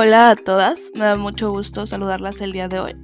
Hola 0.00 0.30
a 0.30 0.36
todas, 0.36 0.92
me 0.94 1.06
da 1.06 1.16
mucho 1.16 1.50
gusto 1.50 1.84
saludarlas 1.84 2.40
el 2.40 2.52
día 2.52 2.68
de 2.68 2.78
hoy. 2.78 2.94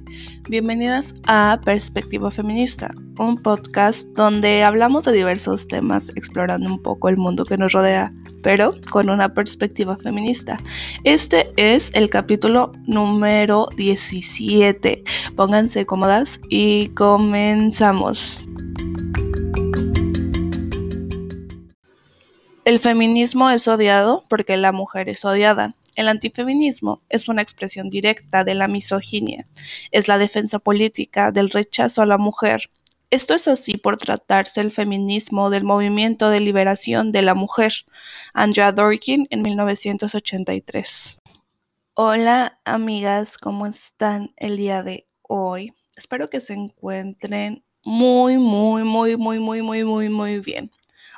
Bienvenidas 0.47 1.13
a 1.27 1.59
Perspectiva 1.65 2.31
Feminista, 2.31 2.89
un 3.17 3.37
podcast 3.37 4.07
donde 4.15 4.63
hablamos 4.63 5.03
de 5.03 5.11
diversos 5.11 5.67
temas 5.67 6.13
explorando 6.15 6.69
un 6.69 6.81
poco 6.81 7.09
el 7.09 7.17
mundo 7.17 7.43
que 7.43 7.57
nos 7.57 7.73
rodea, 7.73 8.13
pero 8.41 8.71
con 8.91 9.09
una 9.09 9.33
perspectiva 9.33 9.97
feminista. 9.97 10.57
Este 11.03 11.51
es 11.57 11.91
el 11.95 12.09
capítulo 12.09 12.71
número 12.87 13.67
17. 13.75 15.03
Pónganse 15.35 15.85
cómodas 15.85 16.39
y 16.47 16.87
comenzamos. 16.95 18.47
El 22.63 22.79
feminismo 22.79 23.49
es 23.49 23.67
odiado 23.67 24.23
porque 24.29 24.55
la 24.55 24.71
mujer 24.71 25.09
es 25.09 25.25
odiada. 25.25 25.75
El 25.95 26.09
antifeminismo 26.09 27.01
es 27.07 27.29
una 27.29 27.41
expresión 27.41 27.89
directa 27.89 28.43
de 28.43 28.53
la 28.53 28.67
misoginia, 28.67 29.47
es 29.91 30.09
la 30.09 30.17
defensa 30.17 30.59
política 30.59 31.31
del 31.31 31.49
rechazo 31.49 32.01
a 32.01 32.05
la 32.05 32.17
mujer. 32.17 32.69
Esto 33.11 33.33
es 33.33 33.47
así 33.47 33.77
por 33.77 33.95
tratarse 33.95 34.59
el 34.59 34.71
feminismo 34.71 35.49
del 35.49 35.63
movimiento 35.63 36.29
de 36.29 36.41
liberación 36.41 37.13
de 37.13 37.21
la 37.21 37.33
mujer, 37.33 37.71
Andrea 38.33 38.73
Dworkin 38.73 39.27
en 39.29 39.41
1983. 39.41 41.21
Hola 41.93 42.59
amigas, 42.65 43.37
¿cómo 43.37 43.65
están 43.65 44.33
el 44.35 44.57
día 44.57 44.83
de 44.83 45.07
hoy? 45.21 45.73
Espero 45.95 46.27
que 46.27 46.41
se 46.41 46.55
encuentren 46.55 47.63
muy, 47.85 48.37
muy, 48.37 48.83
muy, 48.83 49.15
muy, 49.15 49.39
muy, 49.39 49.61
muy, 49.61 49.85
muy, 49.85 50.09
muy 50.09 50.39
bien. 50.39 50.71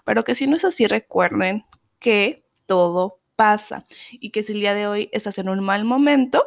Pero 0.06 0.24
que 0.24 0.36
si 0.36 0.46
no 0.46 0.56
es 0.56 0.66
así, 0.66 0.86
recuerden 0.86 1.66
que 2.00 2.46
todo 2.68 3.22
pasa 3.38 3.86
y 4.12 4.32
que 4.32 4.44
si 4.44 4.52
el 4.52 4.60
día 4.60 4.74
de 4.74 4.88
hoy 4.88 5.10
estás 5.14 5.38
en 5.38 5.48
un 5.48 5.62
mal 5.64 5.86
momento, 5.86 6.46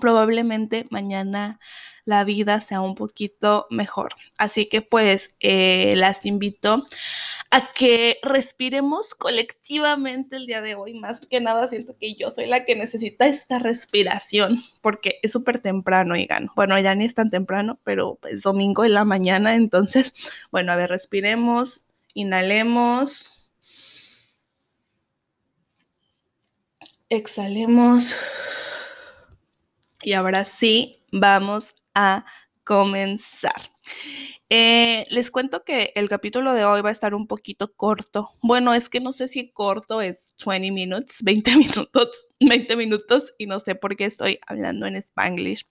probablemente 0.00 0.86
mañana 0.90 1.60
la 2.04 2.24
vida 2.24 2.60
sea 2.60 2.80
un 2.80 2.94
poquito 2.94 3.66
mejor. 3.68 4.14
Así 4.38 4.66
que 4.66 4.80
pues 4.80 5.36
eh, 5.40 5.94
las 5.96 6.24
invito 6.24 6.84
a 7.50 7.72
que 7.72 8.18
respiremos 8.22 9.14
colectivamente 9.14 10.36
el 10.36 10.46
día 10.46 10.62
de 10.62 10.76
hoy. 10.76 10.94
Más 10.94 11.20
que 11.20 11.40
nada 11.40 11.68
siento 11.68 11.96
que 11.98 12.14
yo 12.14 12.30
soy 12.30 12.46
la 12.46 12.64
que 12.64 12.76
necesita 12.76 13.26
esta 13.26 13.58
respiración 13.58 14.62
porque 14.80 15.18
es 15.22 15.32
súper 15.32 15.60
temprano, 15.60 16.14
oigan. 16.14 16.48
Bueno, 16.54 16.78
ya 16.78 16.94
ni 16.94 17.04
es 17.04 17.14
tan 17.14 17.28
temprano, 17.30 17.80
pero 17.82 18.18
es 18.30 18.42
domingo 18.42 18.84
en 18.84 18.94
la 18.94 19.04
mañana. 19.04 19.56
Entonces, 19.56 20.14
bueno, 20.52 20.72
a 20.72 20.76
ver, 20.76 20.90
respiremos, 20.90 21.92
inhalemos. 22.14 23.35
Exhalemos. 27.08 28.14
Y 30.02 30.12
ahora 30.12 30.44
sí, 30.44 31.04
vamos 31.12 31.76
a 31.94 32.24
comenzar. 32.64 33.70
Eh, 34.48 35.04
les 35.10 35.32
cuento 35.32 35.64
que 35.64 35.92
el 35.96 36.08
capítulo 36.08 36.54
de 36.54 36.64
hoy 36.64 36.80
va 36.80 36.90
a 36.90 36.92
estar 36.92 37.14
un 37.14 37.26
poquito 37.26 37.74
corto. 37.74 38.30
Bueno, 38.42 38.74
es 38.74 38.88
que 38.88 39.00
no 39.00 39.10
sé 39.10 39.26
si 39.26 39.50
corto 39.50 40.00
es 40.00 40.36
20 40.44 40.70
minutos, 40.72 41.22
20 41.24 41.56
minutos, 41.56 42.26
20 42.38 42.76
minutos 42.76 43.32
y 43.38 43.46
no 43.46 43.58
sé 43.58 43.74
por 43.74 43.96
qué 43.96 44.04
estoy 44.04 44.38
hablando 44.46 44.86
en 44.86 44.94
spanglish. 44.96 45.66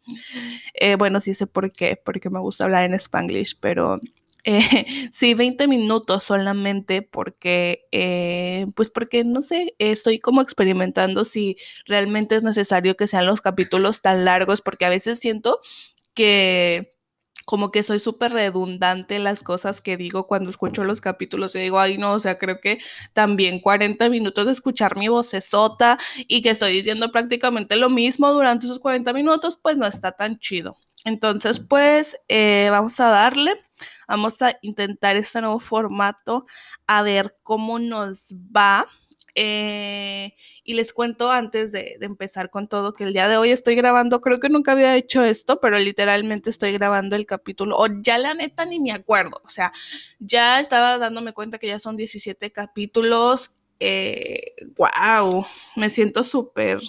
Eh, 0.74 0.96
bueno, 0.96 1.22
sí 1.22 1.34
sé 1.34 1.48
por 1.48 1.72
qué, 1.72 2.02
porque 2.04 2.30
me 2.30 2.40
gusta 2.40 2.66
hablar 2.66 2.84
en 2.84 2.96
spanglish, 2.96 3.58
pero 3.62 4.02
eh, 4.46 4.86
sí, 5.12 5.34
20 5.34 5.68
minutos 5.68 6.24
solamente 6.24 7.02
porque, 7.02 7.88
eh, 7.92 8.68
pues 8.76 8.90
porque, 8.92 9.24
no 9.24 9.42
sé, 9.42 9.76
estoy 9.80 10.20
como 10.20 10.42
experimentando 10.42 11.26
si 11.26 11.58
realmente 11.86 12.36
es 12.36 12.44
necesario 12.44 12.96
que 12.96 13.08
sean 13.08 13.26
los 13.26 13.42
capítulos 13.42 14.02
tan 14.02 14.26
largos, 14.26 14.62
porque 14.62 14.86
a 14.86 14.90
veces 14.90 15.20
siento 15.20 15.60
que 16.16 16.94
como 17.46 17.72
que 17.72 17.84
soy 17.84 18.00
súper 18.00 18.34
redundante 18.34 19.16
en 19.18 19.24
las 19.24 19.44
cosas 19.44 19.82
que 19.82 19.98
digo 19.98 20.28
cuando 20.28 20.50
escucho 20.50 20.84
los 20.84 21.02
capítulos 21.02 21.56
y 21.56 21.60
digo, 21.60 21.80
ay 21.80 21.98
no, 21.98 22.14
o 22.14 22.20
sea, 22.20 22.38
creo 22.40 22.60
que 22.62 22.80
también 23.14 23.60
40 23.62 24.10
minutos 24.10 24.46
de 24.48 24.52
escuchar 24.54 24.98
mi 24.98 25.08
vocesota 25.10 25.98
y 26.28 26.42
que 26.42 26.52
estoy 26.52 26.74
diciendo 26.74 27.12
prácticamente 27.12 27.76
lo 27.78 27.90
mismo 27.90 28.32
durante 28.34 28.66
esos 28.68 28.80
40 28.80 29.14
minutos, 29.14 29.60
pues 29.62 29.78
no 29.78 29.88
está 29.88 30.14
tan 30.14 30.40
chido. 30.40 30.78
Entonces, 31.06 31.60
pues 31.60 32.18
eh, 32.30 32.68
vamos 32.72 33.00
a 33.00 33.10
darle. 33.10 33.65
Vamos 34.08 34.42
a 34.42 34.56
intentar 34.62 35.16
este 35.16 35.42
nuevo 35.42 35.60
formato 35.60 36.46
a 36.88 37.02
ver 37.02 37.38
cómo 37.44 37.80
nos 37.80 38.34
va. 38.56 38.88
Eh, 39.38 40.34
y 40.64 40.76
les 40.76 40.94
cuento 40.94 41.30
antes 41.30 41.74
de, 41.74 41.98
empezar 42.00 42.50
con 42.50 42.70
todo 42.70 42.94
que 42.94 43.04
el 43.04 43.12
día 43.12 43.28
de 43.28 43.36
hoy 43.36 43.52
estoy 43.52 43.76
grabando, 43.76 44.22
creo 44.22 44.40
que 44.40 44.48
nunca 44.48 44.72
había 44.72 44.96
hecho 44.96 45.24
esto, 45.26 45.60
pero 45.60 45.78
literalmente 45.78 46.50
estoy 46.50 46.72
grabando 46.72 47.18
el 47.18 47.26
capítulo, 47.26 47.76
o 47.78 47.88
ya 48.02 48.18
la 48.18 48.34
neta 48.34 48.66
ni 48.66 48.80
me 48.80 48.94
acuerdo, 48.94 49.42
o 49.44 49.50
sea, 49.50 49.74
ya 50.20 50.62
estaba 50.62 50.98
dándome 50.98 51.34
cuenta 51.34 51.58
que 51.58 51.68
ya 51.68 51.80
son 51.80 51.98
17 51.98 52.54
capítulos. 52.54 53.58
wow, 54.78 55.42
eh, 55.42 55.46
me 55.76 55.90
siento 55.90 56.24
súper 56.24 56.80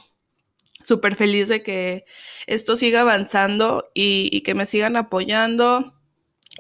súper 0.87 1.17
feliz 1.17 1.49
de 1.49 1.63
que 1.65 2.05
esto 2.47 2.77
siga 2.77 3.01
avanzando 3.01 3.91
y, 3.93 4.43
que 4.43 4.55
me 4.55 4.67
sigan 4.67 4.97
apoyando. 4.97 5.95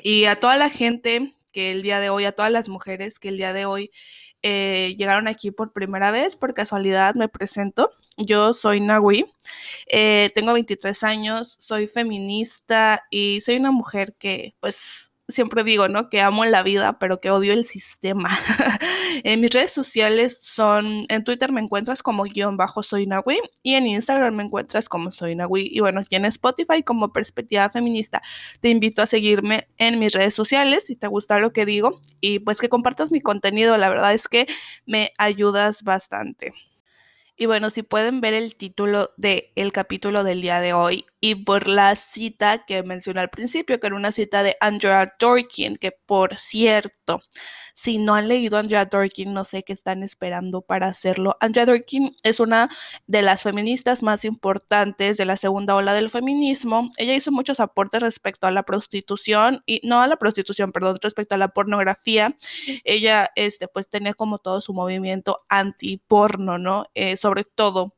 Y 0.02 0.26
a 0.26 0.34
toda 0.34 0.56
la 0.56 0.70
gente 0.70 1.34
que 1.52 1.70
el 1.72 1.82
día 1.82 2.00
de 2.00 2.10
hoy, 2.10 2.24
a 2.24 2.32
todas 2.32 2.52
las 2.52 2.68
mujeres 2.68 3.18
que 3.18 3.28
el 3.28 3.38
día 3.38 3.52
de 3.52 3.66
hoy 3.66 3.90
eh, 4.42 4.94
llegaron 4.98 5.28
aquí 5.28 5.50
por 5.50 5.72
primera 5.72 6.10
vez, 6.10 6.36
por 6.36 6.54
casualidad 6.54 7.14
me 7.14 7.28
presento. 7.28 7.92
Yo 8.16 8.54
soy 8.54 8.80
Nahui, 8.80 9.26
eh, 9.88 10.30
tengo 10.34 10.52
23 10.52 11.02
años, 11.02 11.56
soy 11.60 11.86
feminista 11.86 13.04
y 13.10 13.40
soy 13.42 13.56
una 13.56 13.72
mujer 13.72 14.14
que 14.18 14.54
pues 14.60 15.12
siempre 15.28 15.64
digo, 15.64 15.88
¿no? 15.88 16.09
Que 16.09 16.20
amo 16.20 16.44
la 16.44 16.62
vida, 16.62 16.98
pero 16.98 17.20
que 17.20 17.31
odio 17.31 17.53
el 17.53 17.64
sistema. 17.64 18.31
en 19.25 19.41
mis 19.41 19.50
redes 19.50 19.72
sociales 19.72 20.38
son, 20.42 21.04
en 21.09 21.25
Twitter 21.25 21.53
me 21.53 21.60
encuentras 21.60 22.03
como 22.03 22.25
guion 22.25 22.56
bajo 22.56 22.82
soy 22.82 23.06
Nahui 23.06 23.41
y 23.62 23.75
en 23.75 23.87
Instagram 23.87 24.34
me 24.34 24.44
encuentras 24.44 24.88
como 24.88 25.10
soy 25.10 25.34
Nahui 25.34 25.69
y 25.70 25.81
bueno, 25.81 26.00
aquí 26.00 26.16
en 26.16 26.25
Spotify 26.26 26.82
como 26.82 27.12
perspectiva 27.12 27.69
feminista. 27.70 28.22
Te 28.60 28.69
invito 28.69 29.03
a 29.03 29.06
seguirme 29.06 29.69
en 29.78 29.98
mis 29.98 30.12
redes 30.12 30.34
sociales 30.34 30.87
si 30.87 30.97
te 30.97 31.09
gusta 31.09 31.38
lo 31.38 31.53
que 31.53 31.66
digo 31.66 32.00
y 32.20 32.38
pues 32.41 32.58
que 32.58 32.69
compartas 32.69 33.10
mi 33.10 33.20
contenido, 33.20 33.76
la 33.76 33.88
verdad 33.88 34.14
es 34.14 34.28
que 34.28 34.47
me 34.87 35.12
ayudas 35.19 35.82
bastante. 35.82 36.53
Y 37.38 37.44
bueno, 37.47 37.69
si 37.69 37.82
pueden 37.82 38.22
ver 38.22 38.32
el 38.32 38.54
título 38.54 39.10
del 39.19 39.50
el 39.56 39.70
capítulo 39.72 40.24
del 40.24 40.41
día 40.41 40.60
de 40.60 40.72
hoy 40.72 41.04
y 41.20 41.34
por 41.34 41.69
la 41.69 41.94
cita 41.94 42.58
que 42.58 42.82
mencioné 42.82 43.20
al 43.20 43.28
principio, 43.28 43.78
que 43.78 43.86
era 43.88 43.97
una 43.97 44.10
cita 44.10 44.42
de 44.42 44.56
Andrea 44.60 45.14
Dworkin, 45.19 45.76
que 45.76 45.92
por 45.92 46.38
cierto, 46.38 47.20
si 47.76 47.98
no 47.98 48.14
han 48.14 48.26
leído 48.26 48.56
Andrea 48.56 48.87
Dworkin, 48.87 49.34
no 49.34 49.44
sé 49.44 49.62
qué 49.62 49.75
están 49.75 50.03
esperando 50.03 50.62
para 50.62 50.87
hacerlo. 50.88 51.37
Andrea 51.41 51.66
Dworkin 51.66 52.16
es 52.22 52.41
una 52.41 52.70
de 53.06 53.20
las 53.20 53.42
feministas 53.42 54.03
más 54.03 54.25
importantes 54.25 55.19
de 55.19 55.26
la 55.26 55.37
segunda 55.37 55.75
ola 55.75 55.92
del 55.92 56.09
feminismo. 56.09 56.91
Ella 56.97 57.14
hizo 57.14 57.32
muchos 57.32 57.60
aportes 57.60 58.00
respecto 58.00 58.47
a 58.47 58.50
la 58.50 58.62
prostitución 58.62 59.62
y 59.66 59.82
no 59.84 60.00
a 60.00 60.06
la 60.06 60.16
prostitución, 60.16 60.72
perdón, 60.72 60.98
respecto 61.03 61.34
a 61.34 61.38
la 61.38 61.48
pornografía. 61.48 62.34
Ella, 62.84 63.31
este, 63.37 63.69
pues 63.69 63.91
tenía 63.91 64.14
como 64.14 64.38
todo 64.38 64.62
su 64.62 64.72
movimiento 64.72 65.37
anti-porno, 65.50 66.56
¿no? 66.56 66.87
Eh, 66.94 67.19
sobre 67.19 67.44
todo 67.44 67.93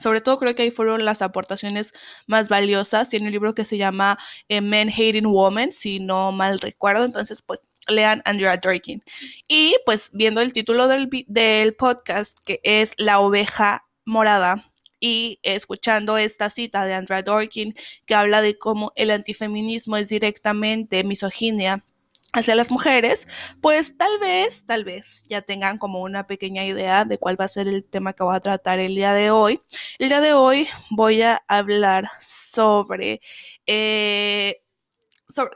sobre 0.00 0.20
todo 0.20 0.38
creo 0.38 0.54
que 0.54 0.62
ahí 0.62 0.70
fueron 0.70 1.04
las 1.04 1.22
aportaciones 1.22 1.92
más 2.26 2.48
valiosas. 2.48 3.08
Tiene 3.08 3.26
un 3.26 3.32
libro 3.32 3.54
que 3.54 3.64
se 3.64 3.78
llama 3.78 4.18
eh, 4.48 4.60
Men 4.60 4.90
Hating 4.90 5.26
Women, 5.26 5.72
si 5.72 5.98
no 5.98 6.30
mal 6.30 6.60
recuerdo. 6.60 7.04
Entonces, 7.04 7.42
pues 7.42 7.62
lean 7.88 8.22
Andrea 8.24 8.56
Dworkin. 8.56 9.02
Y 9.48 9.76
pues 9.84 10.10
viendo 10.12 10.40
el 10.40 10.52
título 10.52 10.88
del, 10.88 11.74
podcast, 11.76 12.38
que 12.44 12.60
es 12.62 12.94
La 12.96 13.20
oveja 13.20 13.86
morada, 14.04 14.64
y 15.00 15.38
escuchando 15.42 16.18
esta 16.18 16.50
cita 16.50 16.84
de 16.84 16.94
Andrea 16.94 17.22
Dworkin 17.22 17.74
que 18.04 18.14
habla 18.16 18.42
de 18.42 18.58
cómo 18.58 18.92
el 18.96 19.12
antifeminismo 19.12 19.96
es 19.96 20.08
directamente 20.08 21.04
misoginia 21.04 21.84
hacia 22.32 22.54
las 22.54 22.70
mujeres, 22.70 23.26
pues 23.60 23.96
tal 23.96 24.18
vez, 24.18 24.66
tal 24.66 24.84
vez 24.84 25.24
ya 25.28 25.42
tengan 25.42 25.78
como 25.78 26.02
una 26.02 26.26
pequeña 26.26 26.64
idea 26.64 27.04
de 27.04 27.18
cuál 27.18 27.40
va 27.40 27.46
a 27.46 27.48
ser 27.48 27.68
el 27.68 27.84
tema 27.84 28.12
que 28.12 28.24
voy 28.24 28.36
a 28.36 28.40
tratar 28.40 28.78
el 28.78 28.94
día 28.94 29.14
de 29.14 29.30
hoy. 29.30 29.62
El 29.98 30.08
día 30.08 30.20
de 30.20 30.34
hoy 30.34 30.68
voy 30.90 31.22
a 31.22 31.42
hablar 31.48 32.10
sobre 32.20 33.20
eh, 33.66 34.62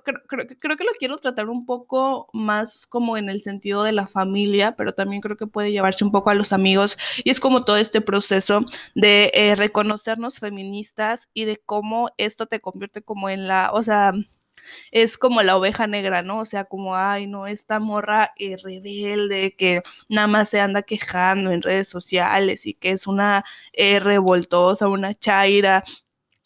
creo, 0.05 0.77
que 0.77 0.85
lo 0.85 0.93
quiero 0.99 1.19
tratar 1.19 1.49
un 1.49 1.65
poco 1.67 2.29
más 2.33 2.87
como 2.87 3.17
en 3.17 3.29
el 3.29 3.41
sentido 3.41 3.83
de 3.83 3.93
la 3.93 4.07
familia, 4.07 4.77
pero 4.77 4.95
también 4.95 5.23
creo 5.23 5.37
que 5.37 5.47
puede 5.47 5.73
llevarse 5.73 6.05
un 6.05 6.13
poco 6.13 6.31
a 6.31 6.35
los 6.35 6.53
amigos 6.53 6.99
y 7.25 7.31
es 7.31 7.41
como 7.41 7.65
todo 7.65 7.77
este 7.77 8.01
proceso 8.01 8.65
de 8.95 9.31
eh, 9.35 9.55
reconocernos 9.57 10.39
feministas 10.39 11.31
y 11.33 11.45
de 11.45 11.59
cómo 11.59 12.11
esto 12.19 12.47
te 12.47 12.61
convierte 12.61 13.03
como 13.03 13.31
en 13.31 13.49
la, 13.49 13.71
o 13.73 13.83
sea, 13.83 14.13
es 14.91 15.19
como 15.19 15.43
la 15.43 15.57
oveja 15.57 15.87
negra, 15.87 16.23
¿no? 16.23 16.41
O 16.41 16.45
sea, 16.45 16.65
como, 16.65 16.97
ay, 16.97 17.27
no, 17.27 17.47
esta 17.47 17.81
morra 17.81 18.33
rebelde 18.39 19.55
que 19.57 19.83
nada 20.09 20.29
más 20.29 20.51
se 20.51 20.61
anda 20.61 20.83
quejando 20.83 21.51
en 21.51 21.63
redes 21.63 21.89
sociales 21.89 22.67
y 22.67 22.75
que 22.75 22.91
es 22.91 23.07
una 23.07 23.45
eh, 23.73 24.01
revoltosa, 24.01 24.89
una 24.89 25.15
chaira, 25.15 25.85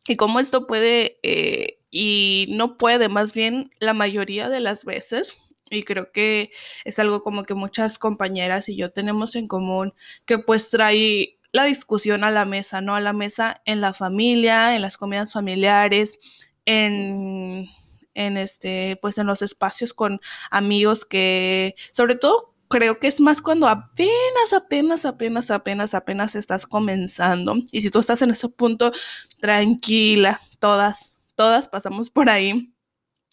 y 0.08 0.16
cómo 0.16 0.40
esto 0.40 0.66
puede, 0.66 1.18
eh, 1.22 1.75
y 1.96 2.46
no 2.50 2.76
puede, 2.78 3.08
más 3.08 3.32
bien 3.32 3.70
la 3.80 3.94
mayoría 3.94 4.48
de 4.50 4.60
las 4.60 4.84
veces, 4.84 5.36
y 5.70 5.82
creo 5.84 6.12
que 6.12 6.50
es 6.84 6.98
algo 6.98 7.22
como 7.22 7.44
que 7.44 7.54
muchas 7.54 7.98
compañeras 7.98 8.68
y 8.68 8.76
yo 8.76 8.92
tenemos 8.92 9.34
en 9.36 9.48
común, 9.48 9.94
que 10.26 10.38
pues 10.38 10.70
trae 10.70 11.38
la 11.52 11.64
discusión 11.64 12.22
a 12.24 12.30
la 12.30 12.44
mesa, 12.44 12.80
¿no? 12.80 12.94
A 12.94 13.00
la 13.00 13.12
mesa 13.12 13.62
en 13.64 13.80
la 13.80 13.94
familia, 13.94 14.76
en 14.76 14.82
las 14.82 14.96
comidas 14.98 15.32
familiares, 15.32 16.18
en 16.66 17.68
en 18.14 18.36
este, 18.38 18.98
pues 19.02 19.18
en 19.18 19.26
los 19.26 19.42
espacios 19.42 19.92
con 19.92 20.20
amigos 20.50 21.04
que, 21.04 21.74
sobre 21.92 22.16
todo, 22.16 22.54
creo 22.68 22.98
que 22.98 23.08
es 23.08 23.20
más 23.20 23.42
cuando 23.42 23.68
apenas, 23.68 24.52
apenas, 24.54 25.04
apenas, 25.04 25.50
apenas, 25.50 25.94
apenas 25.94 26.34
estás 26.34 26.66
comenzando. 26.66 27.56
Y 27.70 27.82
si 27.82 27.90
tú 27.90 28.00
estás 28.00 28.22
en 28.22 28.30
ese 28.30 28.48
punto, 28.48 28.92
tranquila, 29.40 30.40
todas, 30.58 31.15
todas 31.36 31.68
pasamos 31.68 32.10
por 32.10 32.28
ahí. 32.30 32.74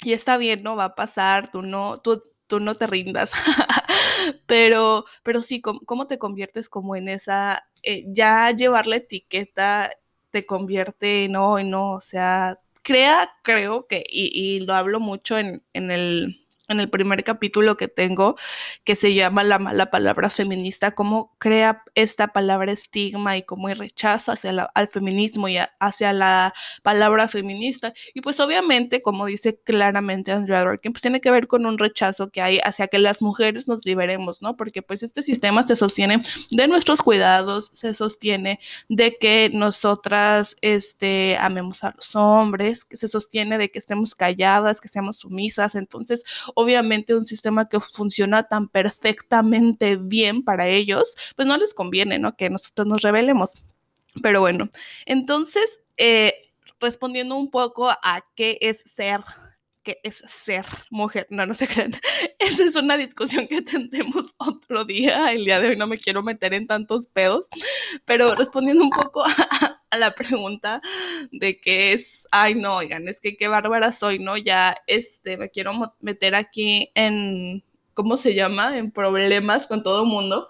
Y 0.03 0.13
está 0.13 0.37
bien, 0.37 0.63
no 0.63 0.75
va 0.75 0.85
a 0.85 0.95
pasar, 0.95 1.51
tú 1.51 1.61
no, 1.63 1.99
tú, 2.01 2.23
tú 2.47 2.59
no 2.59 2.75
te 2.75 2.87
rindas. 2.87 3.31
pero, 4.47 5.05
pero 5.23 5.41
sí, 5.41 5.61
¿cómo, 5.61 6.07
te 6.07 6.19
conviertes 6.19 6.69
como 6.69 6.95
en 6.95 7.09
esa, 7.09 7.63
eh, 7.83 8.03
ya 8.07 8.51
llevar 8.51 8.87
la 8.87 8.97
etiqueta 8.97 9.91
te 10.31 10.45
convierte 10.45 11.27
no, 11.29 11.63
no, 11.63 11.91
o 11.93 12.01
sea, 12.01 12.59
crea, 12.81 13.29
creo 13.43 13.87
que, 13.87 14.03
y, 14.09 14.31
y 14.33 14.59
lo 14.61 14.73
hablo 14.73 14.99
mucho 14.99 15.37
en, 15.37 15.63
en 15.73 15.91
el 15.91 16.42
en 16.69 16.79
el 16.79 16.89
primer 16.89 17.23
capítulo 17.23 17.77
que 17.77 17.87
tengo, 17.87 18.37
que 18.83 18.95
se 18.95 19.13
llama 19.13 19.43
La 19.43 19.59
mala 19.59 19.91
palabra 19.91 20.29
feminista, 20.29 20.95
cómo 20.95 21.35
crea 21.37 21.83
esta 21.95 22.29
palabra 22.29 22.71
estigma 22.71 23.35
y 23.37 23.43
cómo 23.43 23.67
hay 23.67 23.73
rechazo 23.73 24.31
hacia 24.31 24.51
el 24.51 24.61
al 24.73 24.87
feminismo 24.87 25.49
y 25.49 25.57
hacia 25.79 26.13
la 26.13 26.53
palabra 26.83 27.27
feminista. 27.27 27.93
Y 28.13 28.21
pues 28.21 28.39
obviamente, 28.39 29.01
como 29.01 29.25
dice 29.25 29.59
claramente 29.63 30.31
Andrea 30.31 30.61
Dworkin, 30.63 30.93
pues 30.93 31.01
tiene 31.01 31.21
que 31.21 31.31
ver 31.31 31.47
con 31.47 31.65
un 31.65 31.77
rechazo 31.77 32.29
que 32.29 32.41
hay 32.41 32.59
hacia 32.63 32.87
que 32.87 32.99
las 32.99 33.21
mujeres 33.21 33.67
nos 33.67 33.85
liberemos, 33.85 34.41
¿no? 34.41 34.55
Porque 34.55 34.81
pues 34.81 35.03
este 35.03 35.21
sistema 35.23 35.63
se 35.63 35.75
sostiene 35.75 36.21
de 36.51 36.67
nuestros 36.67 37.01
cuidados, 37.01 37.71
se 37.73 37.93
sostiene 37.93 38.59
de 38.89 39.17
que 39.17 39.51
nosotras, 39.53 40.55
este, 40.61 41.37
amemos 41.37 41.83
a 41.83 41.93
los 41.95 42.15
hombres, 42.15 42.85
que 42.85 42.97
se 42.97 43.07
sostiene 43.07 43.57
de 43.57 43.69
que 43.69 43.79
estemos 43.79 44.15
calladas, 44.15 44.79
que 44.79 44.87
seamos 44.87 45.17
sumisas. 45.17 45.75
Entonces, 45.75 46.23
obviamente 46.55 47.15
un 47.15 47.25
sistema 47.25 47.67
que 47.69 47.79
funciona 47.79 48.43
tan 48.43 48.67
perfectamente 48.69 49.97
bien 49.97 50.43
para 50.43 50.67
ellos, 50.67 51.15
pues 51.35 51.47
no 51.47 51.57
les 51.57 51.73
conviene, 51.73 52.19
¿no? 52.19 52.35
Que 52.35 52.49
nosotros 52.49 52.87
nos 52.87 53.01
revelemos. 53.01 53.53
Pero 54.21 54.41
bueno, 54.41 54.69
entonces, 55.05 55.81
eh, 55.97 56.33
respondiendo 56.79 57.35
un 57.35 57.49
poco 57.49 57.89
a 57.89 58.25
qué 58.35 58.57
es 58.61 58.81
ser 58.85 59.21
qué 59.83 59.99
es 60.03 60.23
ser 60.25 60.65
mujer. 60.89 61.27
No, 61.29 61.45
no 61.45 61.53
se 61.53 61.67
crean. 61.67 61.91
Esa 62.39 62.63
es 62.63 62.75
una 62.75 62.97
discusión 62.97 63.47
que 63.47 63.61
tendremos 63.61 64.33
otro 64.37 64.85
día. 64.85 65.31
El 65.31 65.45
día 65.45 65.59
de 65.59 65.69
hoy 65.69 65.77
no 65.77 65.87
me 65.87 65.97
quiero 65.97 66.23
meter 66.23 66.53
en 66.53 66.67
tantos 66.67 67.07
pedos, 67.07 67.49
pero 68.05 68.33
respondiendo 68.35 68.83
un 68.83 68.89
poco 68.89 69.23
a, 69.25 69.72
a 69.93 69.97
la 69.97 70.15
pregunta 70.15 70.81
de 71.31 71.59
qué 71.59 71.93
es, 71.93 72.27
ay 72.31 72.55
no, 72.55 72.77
oigan, 72.77 73.07
es 73.07 73.21
que 73.21 73.37
qué 73.37 73.47
bárbara 73.47 73.91
soy, 73.91 74.19
¿no? 74.19 74.37
Ya, 74.37 74.75
este, 74.87 75.37
me 75.37 75.49
quiero 75.49 75.95
meter 75.99 76.35
aquí 76.35 76.91
en, 76.95 77.63
¿cómo 77.93 78.17
se 78.17 78.33
llama? 78.33 78.77
En 78.77 78.91
problemas 78.91 79.67
con 79.67 79.83
todo 79.83 80.05
mundo. 80.05 80.49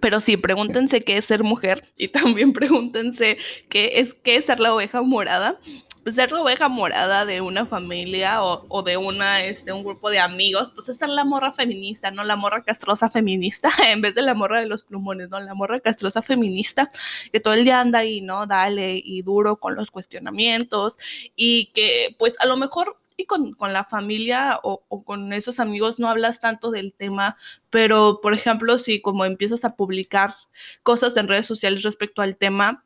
Pero 0.00 0.20
sí, 0.20 0.36
pregúntense 0.36 1.00
qué 1.00 1.16
es 1.16 1.24
ser 1.24 1.42
mujer 1.42 1.90
y 1.96 2.08
también 2.08 2.52
pregúntense 2.54 3.36
qué 3.68 3.92
es, 4.00 4.14
qué 4.14 4.36
es 4.36 4.44
ser 4.44 4.60
la 4.60 4.74
oveja 4.74 5.02
morada 5.02 5.58
pues 6.04 6.16
ser 6.16 6.32
la 6.32 6.42
oveja 6.42 6.68
morada 6.68 7.24
de 7.24 7.40
una 7.40 7.64
familia 7.64 8.42
o, 8.42 8.82
de 8.82 8.98
una, 8.98 9.42
este, 9.42 9.72
un 9.72 9.82
grupo 9.82 10.10
de 10.10 10.20
amigos, 10.20 10.70
pues 10.72 10.90
es 10.90 11.00
la 11.00 11.24
morra 11.24 11.52
feminista, 11.52 12.10
¿no? 12.10 12.24
La 12.24 12.36
morra 12.36 12.62
castrosa 12.62 13.08
feminista, 13.08 13.70
en 13.88 14.02
vez 14.02 14.14
de 14.14 14.22
la 14.22 14.34
morra 14.34 14.60
de 14.60 14.66
los 14.66 14.84
plumones, 14.84 15.30
¿no? 15.30 15.40
La 15.40 15.54
morra 15.54 15.80
castrosa 15.80 16.20
feminista, 16.20 16.90
que 17.32 17.40
todo 17.40 17.54
el 17.54 17.64
día 17.64 17.80
anda 17.80 18.00
ahí, 18.00 18.20
¿no? 18.20 18.46
Dale 18.46 19.00
y 19.02 19.22
duro 19.22 19.56
con 19.56 19.74
los 19.74 19.90
cuestionamientos 19.90 20.98
y 21.34 21.72
que 21.72 22.14
pues 22.18 22.38
a 22.40 22.46
lo 22.46 22.58
mejor 22.58 22.98
y 23.16 23.24
con, 23.26 23.54
la 23.60 23.84
familia 23.84 24.58
o, 24.62 24.84
o, 24.88 25.04
con 25.04 25.32
esos 25.32 25.60
amigos 25.60 25.98
no 25.98 26.08
hablas 26.08 26.40
tanto 26.40 26.70
del 26.70 26.92
tema, 26.94 27.36
pero 27.70 28.20
por 28.20 28.34
ejemplo, 28.34 28.76
si 28.76 29.00
como 29.00 29.24
empiezas 29.24 29.64
a 29.64 29.76
publicar 29.76 30.34
cosas 30.82 31.16
en 31.16 31.28
redes 31.28 31.46
sociales 31.46 31.82
respecto 31.82 32.22
al 32.22 32.36
tema, 32.36 32.84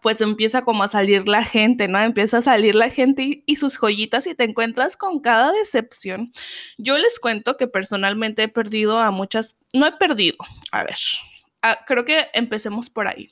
pues 0.00 0.20
empieza 0.20 0.62
como 0.62 0.82
a 0.82 0.88
salir 0.88 1.28
la 1.28 1.44
gente, 1.44 1.88
¿no? 1.88 1.98
Empieza 1.98 2.38
a 2.38 2.42
salir 2.42 2.74
la 2.74 2.90
gente 2.90 3.42
y, 3.44 3.56
sus 3.56 3.76
joyitas 3.76 4.26
y 4.26 4.34
te 4.34 4.44
encuentras 4.44 4.96
con 4.96 5.20
cada 5.20 5.52
decepción. 5.52 6.30
Yo 6.78 6.96
les 6.98 7.18
cuento 7.20 7.56
que 7.56 7.66
personalmente 7.66 8.44
he 8.44 8.48
perdido 8.48 8.98
a 8.98 9.10
muchas, 9.10 9.56
no 9.72 9.86
he 9.86 9.92
perdido, 9.92 10.38
a 10.72 10.84
ver, 10.84 10.96
creo 11.86 12.04
que 12.04 12.28
empecemos 12.32 12.90
por 12.90 13.06
ahí 13.06 13.30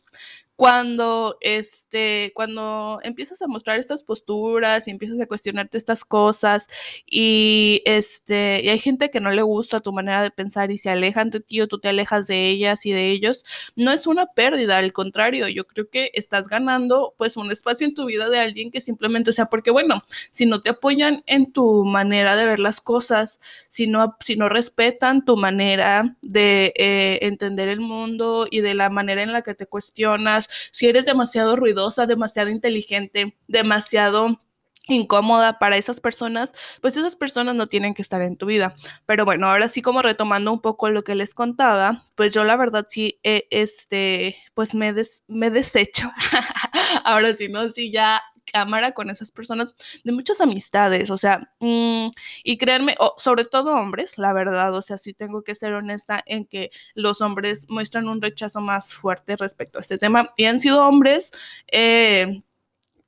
cuando, 0.61 1.39
este, 1.41 2.33
cuando 2.35 3.01
empiezas 3.03 3.41
a 3.41 3.47
mostrar 3.47 3.79
estas 3.79 4.03
posturas 4.03 4.87
y 4.87 4.91
empiezas 4.91 5.19
a 5.19 5.25
cuestionarte 5.25 5.79
estas 5.79 6.05
cosas 6.05 6.69
y, 7.07 7.81
este, 7.87 8.61
y 8.63 8.69
hay 8.69 8.79
gente 8.79 9.11
que 9.11 9.21
no 9.21 9.31
le 9.31 9.41
gusta 9.41 9.81
tu 9.81 9.91
manera 9.91 10.23
de 10.23 10.31
pensar 10.31 10.71
y 10.71 10.77
se 10.77 10.91
alejan 10.91 11.31
de 11.31 11.41
ti 11.41 11.63
o 11.63 11.67
tú 11.67 11.79
te 11.79 11.89
alejas 11.89 12.27
de 12.27 12.51
ellas 12.51 12.85
y 12.85 12.93
de 12.93 13.11
ellos, 13.11 13.43
no 13.75 13.91
es 13.91 14.07
una 14.07 14.27
pérdida, 14.27 14.77
al 14.77 14.93
contrario, 14.93 15.49
yo 15.49 15.67
creo 15.67 15.89
que 15.89 16.11
estás 16.13 16.47
ganando 16.47 17.15
pues 17.17 17.39
un 17.39 17.51
espacio 17.51 17.87
en 17.87 17.95
tu 17.95 18.05
vida 18.05 18.29
de 18.29 18.39
alguien 18.39 18.71
que 18.71 18.83
simplemente, 18.83 19.31
o 19.31 19.33
sea, 19.33 19.47
porque 19.47 19.71
bueno, 19.71 20.05
si 20.31 20.45
no 20.45 20.61
te 20.61 20.69
apoyan 20.69 21.23
en 21.27 21.53
tu 21.53 21.87
manera 21.87 22.37
de 22.37 22.45
ver 22.45 22.61
las 22.61 22.83
cosas, 22.83 23.41
si 23.71 23.87
no, 23.87 24.15
si 24.21 24.37
no 24.37 24.51
respetan 24.51 25.25
tu 25.25 25.39
manera 25.39 26.19
de 26.21 26.75
eh, 26.77 27.19
entender 27.23 27.71
el 27.71 27.81
mundo 27.81 28.47
y 28.51 28.61
de 28.61 28.75
la 28.75 28.91
manera 28.91 29.23
en 29.23 29.33
la 29.33 29.41
que 29.41 29.55
te 29.55 29.65
cuestionas, 29.65 30.50
si 30.73 30.87
eres 30.87 31.07
demasiado 31.07 31.57
ruidosa, 31.57 32.07
demasiado 32.07 32.51
inteligente, 32.51 33.37
demasiado 33.49 34.41
incómoda 34.89 35.59
para 35.59 35.77
esas 35.77 36.01
personas, 36.01 36.53
pues 36.81 36.97
esas 36.97 37.17
personas 37.17 37.55
no 37.55 37.67
tienen 37.67 37.95
que 37.95 38.03
estar 38.03 38.23
en 38.23 38.37
tu 38.37 38.47
vida. 38.47 38.75
Pero 39.07 39.25
bueno, 39.25 39.49
ahora 39.49 39.69
sí 39.69 39.83
como 39.83 40.03
retomando 40.03 40.53
un 40.53 40.61
poco 40.61 40.91
lo 40.91 41.05
que 41.05 41.15
les 41.15 41.35
contaba, 41.35 42.05
pues 42.15 42.33
yo 42.33 42.45
la 42.45 42.57
verdad 42.57 42.87
sí, 42.89 43.21
este, 43.23 44.37
pues 44.55 44.75
me, 44.75 44.93
des, 44.93 45.25
me 45.29 45.51
desecho. 45.51 46.11
ahora 47.05 47.35
sí, 47.35 47.49
¿no? 47.49 47.71
Sí, 47.71 47.91
ya 47.91 48.21
cámara 48.53 48.93
con 48.93 49.11
esas 49.11 49.31
personas 49.31 49.75
de 50.05 50.13
muchas 50.13 50.41
amistades, 50.41 51.11
o 51.11 51.17
sea, 51.17 51.53
mm, 51.61 52.09
y 52.45 52.59
créanme, 52.59 52.97
sobre 53.19 53.45
todo 53.45 53.75
hombres, 53.75 54.19
la 54.19 54.33
verdad, 54.33 54.75
o 54.75 54.83
sea, 54.83 54.99
sí 54.99 55.13
tengo 55.15 55.43
que 55.43 55.55
ser 55.55 55.75
honesta 55.75 56.23
en 56.27 56.45
que 56.47 56.71
los 56.95 57.21
hombres 57.21 57.67
muestran 57.69 58.09
un 58.09 58.23
rechazo 58.23 58.61
más 58.61 58.95
fuerte 58.95 59.37
respecto 59.37 59.79
a 59.79 59.83
este 59.83 59.99
tema 59.99 60.33
y 60.37 60.45
han 60.47 60.61
sido 60.61 60.87
hombres, 60.87 61.33
eh, 61.73 62.43